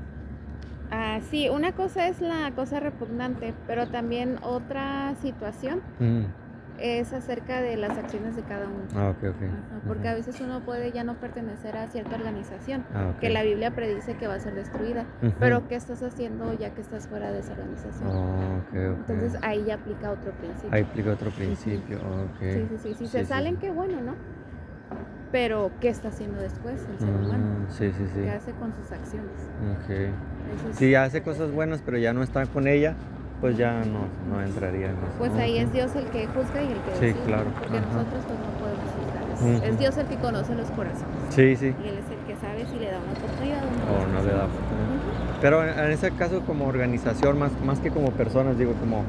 Ah, 0.91 1.21
sí, 1.31 1.47
una 1.47 1.71
cosa 1.71 2.09
es 2.09 2.19
la 2.19 2.51
cosa 2.53 2.81
repugnante, 2.81 3.53
pero 3.65 3.87
también 3.87 4.35
otra 4.41 5.15
situación 5.21 5.79
Mm. 5.99 6.46
Es 6.79 7.11
acerca 7.13 7.61
de 7.61 7.75
las 7.77 7.97
acciones 7.97 8.35
de 8.35 8.43
cada 8.43 8.65
uno. 8.67 8.83
Ah, 8.95 9.09
ok, 9.09 9.17
ok. 9.29 9.41
Ajá, 9.43 9.81
porque 9.87 10.07
Ajá. 10.07 10.11
a 10.11 10.15
veces 10.15 10.39
uno 10.41 10.61
puede 10.63 10.91
ya 10.91 11.03
no 11.03 11.15
pertenecer 11.15 11.75
a 11.77 11.87
cierta 11.87 12.15
organización, 12.15 12.85
Ah, 12.93 13.11
ok. 13.13 13.19
que 13.19 13.29
la 13.29 13.43
Biblia 13.43 13.71
predice 13.71 14.15
que 14.15 14.27
va 14.27 14.35
a 14.35 14.39
ser 14.39 14.53
destruida, 14.55 15.05
Ujú. 15.23 15.33
pero 15.39 15.67
¿qué 15.67 15.75
estás 15.75 16.03
haciendo 16.03 16.53
ya 16.53 16.71
que 16.73 16.81
estás 16.81 17.07
fuera 17.07 17.31
de 17.31 17.39
esa 17.39 17.53
organización? 17.53 18.09
Oh. 18.09 18.61
Entonces 18.73 19.35
ahí 19.41 19.63
ya 19.65 19.75
aplica 19.75 20.11
otro 20.11 20.31
principio. 20.33 20.69
Ahí 20.71 20.81
explica 20.81 21.11
otro 21.11 21.31
principio, 21.31 21.97
ok. 21.97 22.39
Sí, 22.41 22.67
sí, 22.69 22.77
sí. 22.77 22.89
Si 22.93 22.95
Sí, 23.05 23.07
se 23.07 23.19
sí, 23.19 23.25
salen, 23.25 23.55
sí. 23.55 23.61
qué 23.61 23.71
bueno, 23.71 24.01
¿no? 24.01 24.15
Pero, 25.31 25.71
¿qué 25.81 25.89
está 25.89 26.07
haciendo 26.07 26.39
después 26.39 26.87
el 26.89 26.99
ser 26.99 27.09
humano? 27.09 27.43
Mm, 27.67 27.71
sí, 27.71 27.91
sí, 27.91 28.05
sí. 28.13 28.21
¿Qué 28.21 28.29
hace 28.31 28.51
con 28.53 28.73
sus 28.73 28.89
acciones? 28.93 29.31
Ok. 29.83 29.89
Eso 29.89 30.69
es- 30.69 30.75
Si 30.77 30.95
hace 30.95 31.21
cosas 31.21 31.51
buenas, 31.51 31.81
pero 31.81 31.97
ya 31.97 32.13
no 32.13 32.23
está 32.23 32.45
con 32.45 32.65
ella, 32.65 32.95
pues 33.41 33.55
ya 33.57 33.81
no, 33.85 34.07
no 34.29 34.41
entraría 34.41 34.87
en 34.87 34.93
eso. 34.93 35.13
Pues 35.19 35.31
ahí 35.33 35.57
es 35.59 35.71
Dios 35.71 35.95
el 35.95 36.05
que 36.05 36.25
juzga 36.27 36.61
y 36.63 36.67
el 36.71 36.79
que 36.79 36.91
Sí, 36.99 37.05
decide, 37.07 37.23
claro, 37.25 37.45
porque 37.59 37.77
ajá. 37.77 37.85
nosotros 37.87 38.23
pues 38.27 38.39
no 38.39 38.51
podemos 38.59 38.89
juzgar. 38.97 39.63
Es, 39.63 39.69
es 39.73 39.79
Dios 39.79 39.97
el 39.97 40.05
que 40.07 40.15
conoce 40.15 40.55
los 40.55 40.69
corazones 40.71 41.05
Sí, 41.29 41.55
sí. 41.55 41.65
y 41.83 41.87
Él 41.87 41.97
es 41.99 42.09
el 42.11 42.25
que 42.25 42.35
sabe 42.41 42.65
si 42.65 42.79
le 42.79 42.89
da 42.91 42.97
una 42.99 43.11
oportunidad 43.13 43.63
o 43.63 43.67
O 43.67 44.03
Oh, 44.03 44.07
no 44.07 44.23
le 44.23 44.33
da 44.33 44.45
oportunidad. 44.45 45.37
Pero 45.41 45.63
en, 45.63 45.77
en 45.79 45.91
ese 45.91 46.09
caso 46.11 46.41
como 46.41 46.65
organización, 46.65 47.37
más, 47.37 47.51
más 47.63 47.79
que 47.79 47.91
como 47.91 48.09
personas, 48.11 48.57
digo, 48.57 48.73
como... 48.73 49.03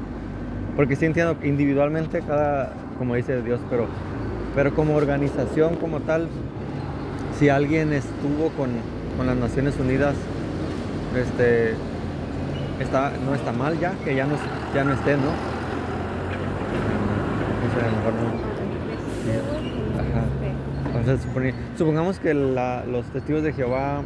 Porque 0.76 0.94
sí 0.96 1.06
entiendo 1.06 1.38
que 1.40 1.48
individualmente 1.48 2.20
cada, 2.20 2.72
como 2.98 3.14
dice 3.14 3.40
Dios, 3.42 3.60
pero, 3.70 3.86
pero 4.54 4.74
como 4.74 4.94
organización 4.94 5.76
como 5.76 6.00
tal, 6.00 6.28
si 7.38 7.48
alguien 7.48 7.92
estuvo 7.94 8.50
con, 8.56 8.70
con 9.16 9.26
las 9.26 9.36
Naciones 9.36 9.78
Unidas, 9.80 10.14
este, 11.16 11.74
está, 12.80 13.12
no 13.24 13.34
está 13.34 13.52
mal 13.52 13.78
ya, 13.78 13.92
que 14.04 14.14
ya 14.14 14.26
no, 14.26 14.34
ya 14.74 14.84
no 14.84 14.92
esté, 14.92 15.16
¿no? 15.16 15.22
No 17.62 17.74
sé, 17.74 17.80
a 17.80 17.90
lo 17.90 17.96
mejor 17.96 18.12
no. 18.14 18.28
Ajá. 20.00 21.00
O 21.00 21.04
sea, 21.04 21.16
supone- 21.16 21.54
supongamos 21.76 22.18
que 22.20 22.34
la- 22.34 22.84
los 22.86 23.06
testigos 23.06 23.42
de 23.42 23.52
Jehová 23.52 24.02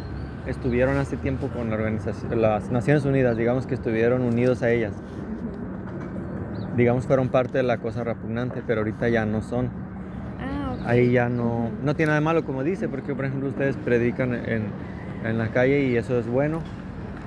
estuvieron 0.47 0.97
hace 0.99 1.17
tiempo 1.17 1.49
con 1.49 1.71
la 1.71 1.77
organización, 1.77 2.41
las 2.41 2.71
Naciones 2.71 3.05
Unidas, 3.05 3.37
digamos 3.37 3.67
que 3.67 3.75
estuvieron 3.75 4.23
unidos 4.23 4.63
a 4.63 4.71
ellas, 4.71 4.93
digamos 6.77 7.07
fueron 7.07 7.29
parte 7.29 7.59
de 7.59 7.65
la 7.65 7.79
cosa 7.79 8.03
repugnante, 8.05 8.63
pero 8.67 8.81
ahorita 8.81 9.09
ya 9.09 9.25
no 9.27 9.43
son. 9.43 9.69
Ah. 10.41 10.75
Ahí 10.91 11.13
ya 11.13 11.29
no, 11.29 11.71
no 11.85 11.95
tiene 11.95 12.09
nada 12.09 12.19
de 12.21 12.25
malo 12.25 12.45
como 12.45 12.65
dice, 12.65 12.89
porque 12.89 13.15
por 13.15 13.25
ejemplo 13.27 13.49
ustedes 13.51 13.77
predican 13.77 14.35
en, 14.35 14.65
en 15.25 15.39
la 15.39 15.49
calle 15.49 15.85
y 15.85 15.97
eso 15.97 16.19
es 16.19 16.27
bueno, 16.27 16.61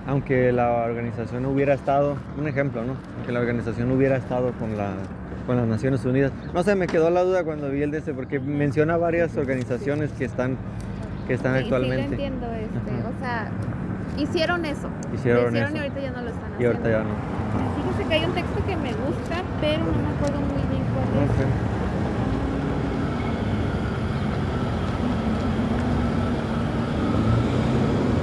aunque 0.07 0.51
la 0.51 0.71
organización 0.85 1.45
hubiera 1.45 1.73
estado, 1.73 2.17
un 2.37 2.47
ejemplo, 2.47 2.83
¿no? 2.83 2.93
Que 3.25 3.31
la 3.31 3.39
organización 3.39 3.91
hubiera 3.91 4.17
estado 4.17 4.51
con 4.53 4.77
la 4.77 4.91
con 5.47 5.57
las 5.57 5.67
Naciones 5.67 6.03
Unidas. 6.05 6.31
No 6.55 6.63
sé, 6.63 6.73
me 6.75 6.87
quedó 6.87 7.11
la 7.11 7.21
duda 7.21 7.43
cuando 7.43 7.69
vi 7.69 7.83
el 7.83 7.91
de 7.91 8.01
porque 8.13 8.39
menciona 8.39 8.97
varias 8.97 9.37
organizaciones 9.37 10.11
que 10.13 10.25
están, 10.25 10.57
que 11.27 11.35
están 11.35 11.53
Sí, 11.53 11.59
Sí, 11.59 11.63
actualmente. 11.65 12.07
lo 12.07 12.11
entiendo, 12.13 12.47
este, 12.53 12.91
Ajá. 12.91 13.09
o 13.15 13.19
sea, 13.19 13.47
hicieron 14.17 14.65
eso. 14.65 14.89
Hicieron 15.13 15.47
hicieron 15.49 15.69
eso. 15.69 15.75
y 15.75 15.79
ahorita 15.81 16.01
ya 16.01 16.11
no 16.11 16.21
lo 16.23 16.29
están 16.29 16.49
Y 16.49 16.53
haciendo. 16.55 16.67
ahorita 16.71 16.89
ya 16.89 17.03
no. 17.03 17.13
Fíjese 17.91 18.09
que 18.09 18.13
hay 18.15 18.25
un 18.25 18.33
texto 18.33 18.65
que 18.65 18.75
me 18.75 18.89
gusta, 18.93 19.43
pero 19.61 19.79
no 19.85 19.91
me 20.01 20.15
acuerdo 20.15 20.39
muy 20.41 20.61
bien 20.71 20.83
cuál 20.93 21.23
es. 21.23 21.29
Ok. 21.29 21.35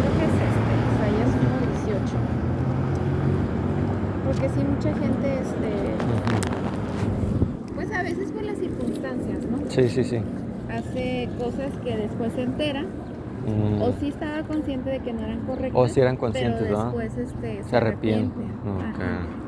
Creo 0.00 0.12
que 0.18 0.24
es 0.24 0.36
este, 0.48 0.72
Isaías 0.90 1.30
1.18. 1.38 2.18
Porque 4.26 4.46
sí, 4.48 4.60
mucha 4.64 4.92
gente, 4.98 5.28
este, 5.40 5.70
pues 7.74 7.92
a 7.92 8.02
veces 8.02 8.32
por 8.32 8.42
las 8.42 8.58
circunstancias, 8.58 9.38
¿no? 9.50 9.58
Sí, 9.74 9.88
sí, 9.88 10.04
sí. 10.04 10.18
Hace 10.70 11.28
cosas 11.38 11.72
que 11.84 11.96
después 11.96 12.32
se 12.34 12.42
entera, 12.42 12.82
Mm. 12.82 13.82
o 13.82 13.92
sí 13.98 14.08
estaba 14.08 14.42
consciente 14.44 14.90
de 14.90 15.00
que 15.00 15.12
no 15.12 15.22
eran 15.22 15.40
correctas. 15.40 15.72
O 15.74 15.88
si 15.88 16.00
eran 16.00 16.16
conscientes, 16.16 16.62
pero 16.62 16.84
después 16.84 17.16
este, 17.16 17.62
se, 17.64 17.68
Se 17.70 17.76
arrepiente. 17.76 18.40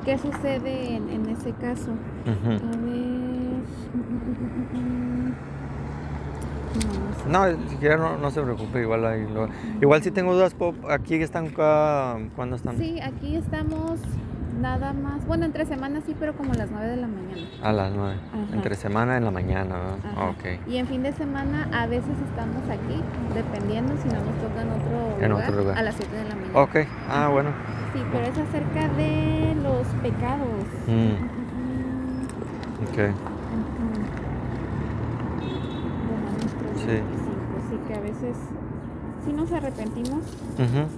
¿Qué 0.05 0.19
sucede 0.19 0.97
en, 0.97 1.09
en 1.11 1.29
ese 1.31 1.53
caso? 1.53 1.91
Ujú. 1.93 2.51
A 2.51 2.77
ver. 2.77 3.15
No, 6.75 7.39
no 7.39 7.49
sé. 7.53 7.57
No, 7.63 7.71
siquiera 7.71 7.97
no, 7.97 8.19
no 8.19 8.31
se 8.31 8.43
preocupe, 8.43 8.81
igual 8.81 9.05
ahí 9.07 9.27
lo- 9.33 9.49
Igual 9.81 10.03
si 10.03 10.11
tengo 10.11 10.35
dudas, 10.35 10.55
puedo- 10.55 10.75
aquí 10.91 11.15
están. 11.15 11.51
¿Cuándo 12.35 12.57
están? 12.57 12.77
Sí, 12.79 12.99
aquí 13.01 13.37
estamos 13.37 14.01
nada 14.61 14.93
más. 14.93 15.25
Bueno, 15.27 15.45
entre 15.45 15.65
semanas 15.67 16.05
sí, 16.07 16.15
pero 16.19 16.35
como 16.37 16.53
a 16.53 16.57
las 16.57 16.71
9 16.71 16.87
de 16.89 16.97
la 16.97 17.07
mañana. 17.09 17.43
A 17.63 17.73
las 17.73 17.93
nueve. 17.93 18.17
Ajá. 18.33 18.55
Entre 18.55 18.75
semana 18.75 19.17
en 19.17 19.25
la 19.25 19.31
mañana, 19.31 19.75
¿verdad? 19.77 19.99
Ajá. 20.13 20.31
Ok. 20.31 20.45
Y 20.69 20.77
en 20.77 20.87
fin 20.87 21.03
de 21.03 21.13
semana 21.13 21.69
a 21.73 21.87
veces 21.87 22.13
estamos 22.29 22.63
aquí, 22.69 23.01
dependiendo 23.35 23.95
si 24.03 24.09
no 24.09 24.15
nos 24.15 24.35
toca 24.41 24.63
en 24.63 24.71
otro, 24.71 25.25
En 25.25 25.31
lugar, 25.31 25.49
otro 25.51 25.61
lugar. 25.63 25.79
a 25.79 25.83
las 25.83 25.95
7 25.97 26.17
de 26.17 26.25
la 26.25 26.35
mañana. 26.35 26.59
Ok, 26.61 26.77
ah, 27.11 27.29
bueno. 27.33 27.51
sí, 27.93 28.01
pero 28.13 28.25
es 28.27 28.39
acerca 28.39 28.89
de 28.95 29.55
los 29.63 29.87
pecados. 30.03 30.65
Mm, 30.87 31.15
ok. 32.85 33.15
Sí. 36.77 36.91
Sí. 36.91 37.01
sí, 37.71 37.79
que 37.89 37.95
a 37.95 38.01
veces 38.01 38.37
sí 39.25 39.33
nos 39.33 39.51
arrepentimos 39.53 40.21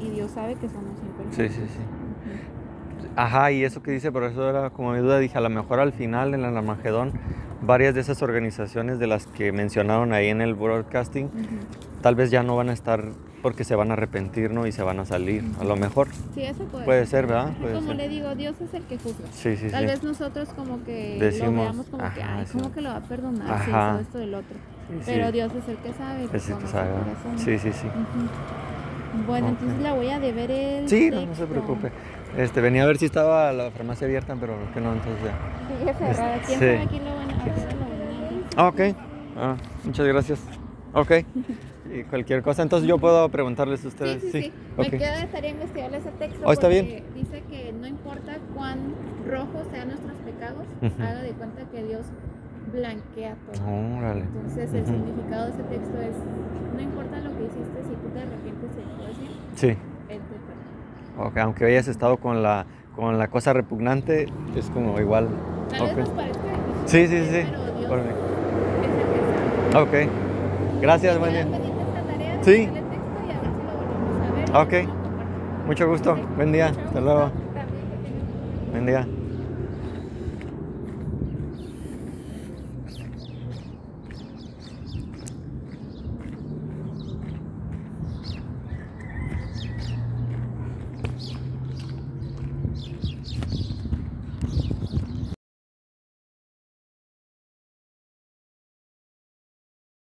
y 0.01 0.09
Dios 0.11 0.31
sabe 0.33 0.55
que 0.57 0.69
somos 0.69 0.91
Sí, 0.99 1.07
imperfectos. 1.07 1.57
sí, 1.57 1.73
sí. 1.75 1.81
Ajá, 3.17 3.51
y 3.51 3.65
eso 3.65 3.83
que 3.83 3.91
dice, 3.93 4.13
por 4.13 4.25
eso 4.25 4.49
era 4.49 4.71
como 4.71 4.93
mi 4.93 4.99
duda, 4.99 5.19
dije, 5.19 5.39
a 5.39 5.41
lo 5.41 5.49
mejor 5.51 5.81
al 5.81 5.93
final 5.93 6.35
en 6.35 6.45
el 6.45 6.57
Armagedón, 6.57 7.13
varias 7.63 7.95
de 7.95 8.03
esas 8.03 8.23
organizaciones 8.23 8.99
de 8.99 9.07
las 9.07 9.27
que 9.27 9.53
mencionaron 9.53 10.13
ahí 10.13 10.29
en 10.29 10.43
el 10.43 10.55
broadcasting, 10.55 11.27
Ujú. 11.27 12.03
tal 12.03 12.15
vez 12.15 12.31
ya 12.31 12.43
no 12.43 12.57
van 12.57 12.69
a 12.69 12.73
estar 12.75 13.05
porque 13.43 13.65
se 13.65 13.75
van 13.77 13.91
a 13.91 13.95
arrepentir, 13.95 14.51
¿no? 14.51 14.67
Y 14.67 14.73
se 14.73 14.83
van 14.83 14.99
a 14.99 15.05
salir, 15.05 15.45
a 15.61 15.65
lo 15.65 15.77
mejor. 15.77 16.09
Sí, 16.35 16.43
eso 16.43 16.65
puede, 16.65 16.85
Puede 16.85 17.07
ser, 17.07 17.27
¿verdad? 17.27 17.53
Puede 17.61 17.75
como 17.75 17.89
ser. 17.89 17.97
le 17.97 18.09
digo, 18.09 18.35
Dios 18.35 18.57
es 18.61 18.75
el 18.75 18.83
que 18.85 18.99
juzga. 18.99 19.27
Sí, 19.33 19.57
sí, 19.57 19.69
Tal 19.71 19.85
sí. 19.85 19.87
vez 19.87 20.03
nosotros 20.03 20.49
como 20.57 20.83
que 20.85 21.17
Decimos, 21.21 21.55
lo 21.55 21.61
veamos 21.63 21.87
como 21.87 22.13
que, 22.13 22.23
ay, 22.23 22.45
sí. 22.47 22.59
¿cómo 22.59 22.73
que 22.73 22.81
lo 22.81 22.91
va 22.91 22.97
a 22.97 23.01
perdonar? 23.03 23.51
Ajá. 23.51 23.91
hizo 23.93 24.01
esto 24.01 24.19
del 24.19 24.35
otro. 24.35 24.57
Sí, 24.89 25.03
Pero 25.07 25.27
sí. 25.27 25.33
Dios 25.33 25.53
es 25.55 25.69
el 25.69 25.77
que 25.77 25.93
sabe. 25.93 26.25
Es 26.33 26.49
el 26.51 26.57
que 26.59 26.67
sabe. 26.67 26.89
Sí, 27.37 27.59
sí, 27.59 27.73
sí. 27.73 27.87
Bueno, 29.27 29.49
entonces 29.49 29.79
la 29.81 29.95
voy 29.95 30.09
a 30.11 30.19
deber 30.19 30.51
el 30.51 30.89
Sí, 30.89 31.11
no, 31.11 31.25
no 31.27 31.35
se 31.35 31.47
preocupe. 31.47 31.91
Este, 32.37 32.61
venía 32.61 32.83
a 32.83 32.87
ver 32.87 32.99
si 32.99 33.07
estaba 33.07 33.53
la 33.53 33.71
farmacia 33.71 34.07
abierta, 34.07 34.37
pero 34.39 34.55
que 34.75 34.81
no, 34.81 34.93
entonces 34.93 35.23
ya. 35.25 35.79
Sigue 35.79 35.95
cerrada. 35.95 36.39
¿Quién 36.47 36.59
Sí. 36.59 36.65
sabe 36.67 36.79
aquí 36.83 36.99
lo 36.99 37.15
van 37.15 37.31
a 37.31 37.37
Ah, 38.57 38.69
ok. 38.69 38.81
Ah, 39.37 39.57
muchas 39.85 40.07
gracias. 40.07 40.41
Ok. 40.93 41.11
Y 41.89 42.03
cualquier 42.03 42.43
cosa, 42.43 42.63
entonces 42.63 42.89
yo 42.89 42.99
puedo 42.99 43.29
preguntarles 43.29 43.79
a 43.79 43.83
Sí, 43.83 43.89
ustedes. 43.89 44.21
sí, 44.21 44.31
sí. 44.33 44.53
Me 44.77 44.91
queda 44.91 45.19
de 45.21 45.27
tarea 45.29 45.51
investigarle 45.53 45.99
ese 45.99 46.11
texto. 46.11 46.41
Oh, 46.45 46.51
está 46.53 46.67
porque 46.67 46.83
bien. 46.83 47.05
Dice 47.15 47.43
que 47.49 47.73
no 47.73 47.87
importa 47.87 48.39
cuán 48.57 48.93
rojos 49.31 49.69
sean 49.71 49.89
nuestros 49.89 50.19
pecados, 50.19 50.67
haga 50.99 51.23
de 51.23 51.31
cuenta 51.31 51.63
que 51.71 51.85
Dios 51.85 52.07
blanquea 52.73 53.37
todo. 53.47 53.65
Órale. 53.99 54.23
Entonces 54.23 54.75
el 54.75 54.85
significado 54.85 55.45
de 55.47 55.51
ese 55.53 55.63
texto 55.63 56.01
es, 56.01 56.17
no 56.75 56.83
importa 56.83 57.21
lo 57.21 57.31
que 57.39 57.45
hiciste, 57.45 57.79
si 57.89 57.95
tú 57.95 58.09
te 58.13 58.19
arrepientes 58.21 58.71
y 58.77 58.81
actúas 58.83 59.21
bien, 59.21 59.33
Sí. 59.55 59.69
Él 60.09 60.21
te 61.17 61.23
perdona. 61.23 61.29
Ok, 61.29 61.37
aunque 61.39 61.65
hayas 61.67 61.89
estado 61.89 62.17
con 62.19 62.43
la, 62.43 62.67
con 62.95 63.19
la 63.19 63.29
cosa 63.29 63.53
repugnante, 63.53 64.27
es 64.55 64.71
como 64.71 64.99
igual. 65.01 65.29
Tal 65.71 65.83
Ok. 65.83 65.97
vez 65.97 65.99
nos 65.99 66.09
parezca 66.11 66.43
Sí, 66.87 67.07
sí, 67.09 67.19
sí. 67.25 67.47
pero 67.51 67.79
Dios 67.79 67.89
Por- 67.89 67.99
es 67.99 68.05
el 68.07 68.13
que 68.13 69.79
sabe. 69.79 70.07
Ok. 70.07 70.81
Gracias, 70.81 71.19
buen 71.19 71.33
día. 71.33 71.47
Sí. 72.43 72.69
Ok. 74.55 74.73
Mucho 75.67 75.89
gusto. 75.89 76.17
Buen 76.37 76.53
día. 76.53 76.67
Hasta 76.87 77.01
luego. 77.01 77.31
Buen 78.71 78.87
día. 78.87 79.07